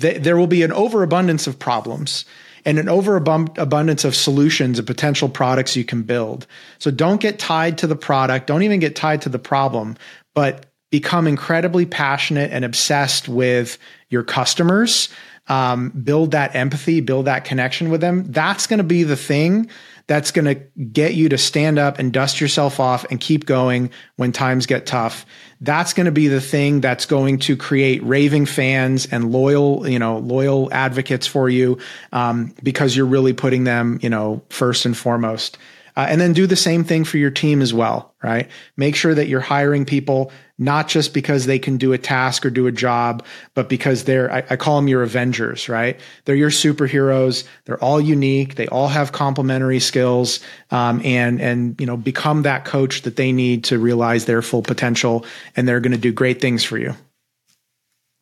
th- 0.00 0.22
there 0.22 0.36
will 0.36 0.46
be 0.46 0.62
an 0.62 0.72
overabundance 0.72 1.46
of 1.46 1.58
problems 1.58 2.24
and 2.64 2.78
an 2.78 2.88
overabundance 2.88 4.04
of 4.04 4.14
solutions 4.14 4.78
and 4.78 4.86
potential 4.86 5.28
products 5.28 5.76
you 5.76 5.84
can 5.84 6.02
build. 6.02 6.46
So 6.78 6.90
don't 6.90 7.20
get 7.20 7.38
tied 7.38 7.78
to 7.78 7.86
the 7.86 7.96
product. 7.96 8.46
Don't 8.46 8.62
even 8.62 8.80
get 8.80 8.96
tied 8.96 9.22
to 9.22 9.28
the 9.28 9.38
problem, 9.38 9.96
but 10.34 10.66
become 10.90 11.26
incredibly 11.26 11.86
passionate 11.86 12.52
and 12.52 12.64
obsessed 12.64 13.28
with 13.28 13.78
your 14.10 14.22
customers, 14.22 15.08
um, 15.48 15.88
build 15.90 16.32
that 16.32 16.54
empathy, 16.54 17.00
build 17.00 17.24
that 17.24 17.44
connection 17.44 17.90
with 17.90 18.00
them. 18.00 18.24
That's 18.30 18.66
going 18.66 18.78
to 18.78 18.84
be 18.84 19.02
the 19.02 19.16
thing 19.16 19.70
that's 20.12 20.30
going 20.30 20.44
to 20.44 20.56
get 20.92 21.14
you 21.14 21.30
to 21.30 21.38
stand 21.38 21.78
up 21.78 21.98
and 21.98 22.12
dust 22.12 22.38
yourself 22.38 22.78
off 22.78 23.06
and 23.10 23.18
keep 23.18 23.46
going 23.46 23.90
when 24.16 24.30
times 24.30 24.66
get 24.66 24.84
tough. 24.84 25.24
That's 25.62 25.94
going 25.94 26.04
to 26.04 26.12
be 26.12 26.28
the 26.28 26.38
thing 26.38 26.82
that's 26.82 27.06
going 27.06 27.38
to 27.38 27.56
create 27.56 28.02
raving 28.02 28.44
fans 28.44 29.06
and 29.06 29.32
loyal, 29.32 29.88
you 29.88 29.98
know, 29.98 30.18
loyal 30.18 30.68
advocates 30.70 31.26
for 31.26 31.48
you 31.48 31.78
um, 32.12 32.54
because 32.62 32.94
you're 32.94 33.06
really 33.06 33.32
putting 33.32 33.64
them, 33.64 34.00
you 34.02 34.10
know, 34.10 34.42
first 34.50 34.84
and 34.84 34.94
foremost. 34.94 35.56
Uh, 35.96 36.04
and 36.10 36.20
then 36.20 36.34
do 36.34 36.46
the 36.46 36.56
same 36.56 36.84
thing 36.84 37.04
for 37.04 37.16
your 37.16 37.30
team 37.30 37.62
as 37.62 37.72
well, 37.72 38.14
right? 38.22 38.50
Make 38.76 38.94
sure 38.94 39.14
that 39.14 39.28
you're 39.28 39.40
hiring 39.40 39.86
people 39.86 40.30
not 40.64 40.88
just 40.88 41.12
because 41.12 41.46
they 41.46 41.58
can 41.58 41.76
do 41.76 41.92
a 41.92 41.98
task 41.98 42.46
or 42.46 42.50
do 42.50 42.66
a 42.66 42.72
job, 42.72 43.24
but 43.54 43.68
because 43.68 44.04
they're, 44.04 44.30
I, 44.32 44.44
I, 44.50 44.56
call 44.56 44.76
them 44.76 44.88
your 44.88 45.02
Avengers, 45.02 45.68
right? 45.68 45.98
They're 46.24 46.34
your 46.34 46.50
superheroes. 46.50 47.44
They're 47.64 47.82
all 47.82 48.00
unique. 48.00 48.54
They 48.54 48.68
all 48.68 48.88
have 48.88 49.12
complementary 49.12 49.80
skills, 49.80 50.40
um, 50.70 51.00
and, 51.04 51.40
and, 51.40 51.80
you 51.80 51.86
know, 51.86 51.96
become 51.96 52.42
that 52.42 52.64
coach 52.64 53.02
that 53.02 53.16
they 53.16 53.32
need 53.32 53.64
to 53.64 53.78
realize 53.78 54.24
their 54.24 54.42
full 54.42 54.62
potential. 54.62 55.24
And 55.56 55.66
they're 55.66 55.80
going 55.80 55.92
to 55.92 55.98
do 55.98 56.12
great 56.12 56.40
things 56.40 56.64
for 56.64 56.78
you. 56.78 56.94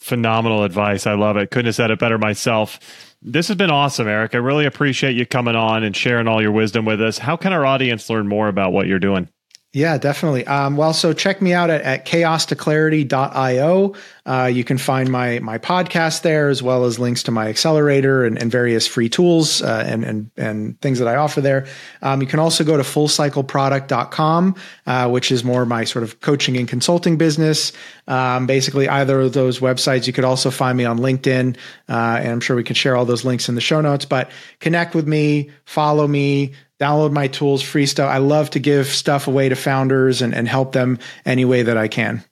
Phenomenal 0.00 0.64
advice. 0.64 1.06
I 1.06 1.14
love 1.14 1.36
it. 1.36 1.50
Couldn't 1.50 1.66
have 1.66 1.74
said 1.74 1.90
it 1.90 1.98
better 1.98 2.16
myself. 2.16 2.80
This 3.22 3.48
has 3.48 3.56
been 3.56 3.70
awesome, 3.70 4.08
Eric. 4.08 4.34
I 4.34 4.38
really 4.38 4.64
appreciate 4.64 5.14
you 5.14 5.26
coming 5.26 5.56
on 5.56 5.84
and 5.84 5.94
sharing 5.94 6.26
all 6.26 6.40
your 6.40 6.52
wisdom 6.52 6.86
with 6.86 7.02
us. 7.02 7.18
How 7.18 7.36
can 7.36 7.52
our 7.52 7.66
audience 7.66 8.08
learn 8.08 8.26
more 8.26 8.48
about 8.48 8.72
what 8.72 8.86
you're 8.86 8.98
doing? 8.98 9.28
Yeah, 9.72 9.98
definitely. 9.98 10.44
Um, 10.48 10.76
well, 10.76 10.92
so 10.92 11.12
check 11.12 11.40
me 11.40 11.52
out 11.52 11.70
at, 11.70 11.82
at 11.82 12.04
chaos2clarity.io. 12.04 13.94
Uh, 14.26 14.46
you 14.46 14.64
can 14.64 14.78
find 14.78 15.12
my 15.12 15.38
my 15.38 15.58
podcast 15.58 16.22
there, 16.22 16.48
as 16.48 16.60
well 16.60 16.86
as 16.86 16.98
links 16.98 17.22
to 17.24 17.30
my 17.30 17.46
accelerator 17.46 18.24
and, 18.24 18.36
and 18.36 18.50
various 18.50 18.88
free 18.88 19.08
tools 19.08 19.62
uh, 19.62 19.84
and, 19.86 20.04
and 20.04 20.30
and 20.36 20.80
things 20.80 20.98
that 20.98 21.06
I 21.06 21.14
offer 21.14 21.40
there. 21.40 21.68
Um, 22.02 22.20
you 22.20 22.26
can 22.26 22.40
also 22.40 22.64
go 22.64 22.76
to 22.76 22.82
fullcycleproduct.com, 22.82 24.56
uh, 24.86 25.08
which 25.08 25.30
is 25.30 25.44
more 25.44 25.64
my 25.64 25.84
sort 25.84 26.02
of 26.02 26.20
coaching 26.20 26.56
and 26.56 26.66
consulting 26.66 27.16
business. 27.16 27.72
Um, 28.08 28.46
basically, 28.46 28.88
either 28.88 29.20
of 29.20 29.34
those 29.34 29.60
websites. 29.60 30.08
You 30.08 30.12
could 30.12 30.24
also 30.24 30.50
find 30.50 30.76
me 30.76 30.84
on 30.84 30.98
LinkedIn, 30.98 31.56
uh, 31.88 32.18
and 32.20 32.28
I'm 32.32 32.40
sure 32.40 32.56
we 32.56 32.64
can 32.64 32.74
share 32.74 32.96
all 32.96 33.04
those 33.04 33.24
links 33.24 33.48
in 33.48 33.54
the 33.54 33.60
show 33.60 33.80
notes. 33.80 34.04
But 34.04 34.32
connect 34.58 34.96
with 34.96 35.06
me, 35.06 35.50
follow 35.64 36.08
me 36.08 36.54
download 36.80 37.12
my 37.12 37.28
tools, 37.28 37.62
free 37.62 37.86
stuff. 37.86 38.10
I 38.10 38.18
love 38.18 38.50
to 38.50 38.58
give 38.58 38.86
stuff 38.86 39.28
away 39.28 39.48
to 39.48 39.56
founders 39.56 40.22
and, 40.22 40.34
and 40.34 40.48
help 40.48 40.72
them 40.72 40.98
any 41.24 41.44
way 41.44 41.62
that 41.62 41.76
I 41.76 41.88
can. 41.88 42.24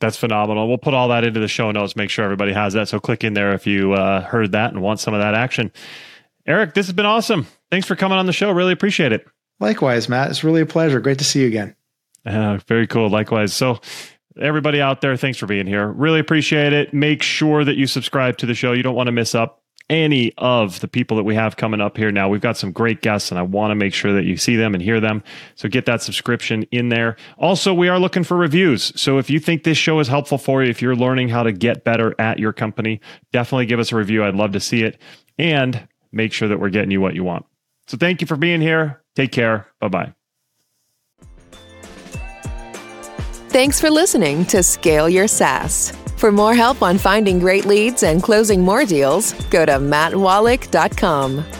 That's 0.00 0.16
phenomenal. 0.16 0.66
We'll 0.66 0.78
put 0.78 0.94
all 0.94 1.08
that 1.08 1.24
into 1.24 1.40
the 1.40 1.48
show 1.48 1.70
notes, 1.70 1.94
make 1.94 2.10
sure 2.10 2.24
everybody 2.24 2.52
has 2.52 2.72
that. 2.72 2.88
So 2.88 2.98
click 2.98 3.22
in 3.22 3.34
there 3.34 3.52
if 3.52 3.66
you 3.66 3.92
uh, 3.92 4.22
heard 4.22 4.52
that 4.52 4.72
and 4.72 4.82
want 4.82 4.98
some 4.98 5.14
of 5.14 5.20
that 5.20 5.34
action. 5.34 5.70
Eric, 6.46 6.74
this 6.74 6.86
has 6.86 6.94
been 6.94 7.06
awesome. 7.06 7.46
Thanks 7.70 7.86
for 7.86 7.94
coming 7.94 8.18
on 8.18 8.26
the 8.26 8.32
show. 8.32 8.50
Really 8.50 8.72
appreciate 8.72 9.12
it. 9.12 9.26
Likewise, 9.60 10.08
Matt. 10.08 10.30
It's 10.30 10.42
really 10.42 10.62
a 10.62 10.66
pleasure. 10.66 11.00
Great 11.00 11.18
to 11.18 11.24
see 11.24 11.42
you 11.42 11.46
again. 11.46 11.76
Uh, 12.24 12.58
very 12.66 12.86
cool. 12.86 13.10
Likewise. 13.10 13.52
So, 13.52 13.78
everybody 14.40 14.80
out 14.80 15.02
there, 15.02 15.16
thanks 15.16 15.38
for 15.38 15.46
being 15.46 15.66
here. 15.66 15.88
Really 15.88 16.18
appreciate 16.18 16.72
it. 16.72 16.94
Make 16.94 17.22
sure 17.22 17.62
that 17.62 17.76
you 17.76 17.86
subscribe 17.86 18.38
to 18.38 18.46
the 18.46 18.54
show. 18.54 18.72
You 18.72 18.82
don't 18.82 18.94
want 18.94 19.08
to 19.08 19.12
miss 19.12 19.34
up 19.34 19.59
any 19.90 20.32
of 20.38 20.80
the 20.80 20.88
people 20.88 21.16
that 21.18 21.24
we 21.24 21.34
have 21.34 21.56
coming 21.56 21.80
up 21.80 21.98
here 21.98 22.10
now. 22.10 22.28
We've 22.28 22.40
got 22.40 22.56
some 22.56 22.72
great 22.72 23.02
guests, 23.02 23.30
and 23.30 23.38
I 23.38 23.42
want 23.42 23.72
to 23.72 23.74
make 23.74 23.92
sure 23.92 24.14
that 24.14 24.24
you 24.24 24.38
see 24.38 24.56
them 24.56 24.72
and 24.72 24.82
hear 24.82 25.00
them. 25.00 25.22
So 25.56 25.68
get 25.68 25.84
that 25.86 26.00
subscription 26.00 26.62
in 26.70 26.88
there. 26.88 27.16
Also, 27.36 27.74
we 27.74 27.88
are 27.88 27.98
looking 27.98 28.24
for 28.24 28.36
reviews. 28.36 28.92
So 28.98 29.18
if 29.18 29.28
you 29.28 29.40
think 29.40 29.64
this 29.64 29.76
show 29.76 29.98
is 29.98 30.08
helpful 30.08 30.38
for 30.38 30.62
you, 30.62 30.70
if 30.70 30.80
you're 30.80 30.96
learning 30.96 31.28
how 31.28 31.42
to 31.42 31.52
get 31.52 31.84
better 31.84 32.14
at 32.18 32.38
your 32.38 32.52
company, 32.52 33.00
definitely 33.32 33.66
give 33.66 33.80
us 33.80 33.92
a 33.92 33.96
review. 33.96 34.24
I'd 34.24 34.36
love 34.36 34.52
to 34.52 34.60
see 34.60 34.82
it. 34.84 34.98
And 35.38 35.86
make 36.12 36.32
sure 36.32 36.48
that 36.48 36.60
we're 36.60 36.70
getting 36.70 36.90
you 36.90 37.00
what 37.00 37.14
you 37.14 37.24
want. 37.24 37.44
So 37.88 37.96
thank 37.96 38.20
you 38.20 38.26
for 38.26 38.36
being 38.36 38.60
here. 38.60 39.02
Take 39.16 39.32
care. 39.32 39.66
Bye 39.80 39.88
bye. 39.88 40.14
Thanks 43.48 43.80
for 43.80 43.90
listening 43.90 44.44
to 44.46 44.62
Scale 44.62 45.08
Your 45.08 45.26
SaaS. 45.26 45.92
For 46.20 46.30
more 46.30 46.54
help 46.54 46.82
on 46.82 46.98
finding 46.98 47.38
great 47.38 47.64
leads 47.64 48.02
and 48.02 48.22
closing 48.22 48.60
more 48.60 48.84
deals, 48.84 49.32
go 49.48 49.64
to 49.64 49.78
mattwolach.com. 49.78 51.59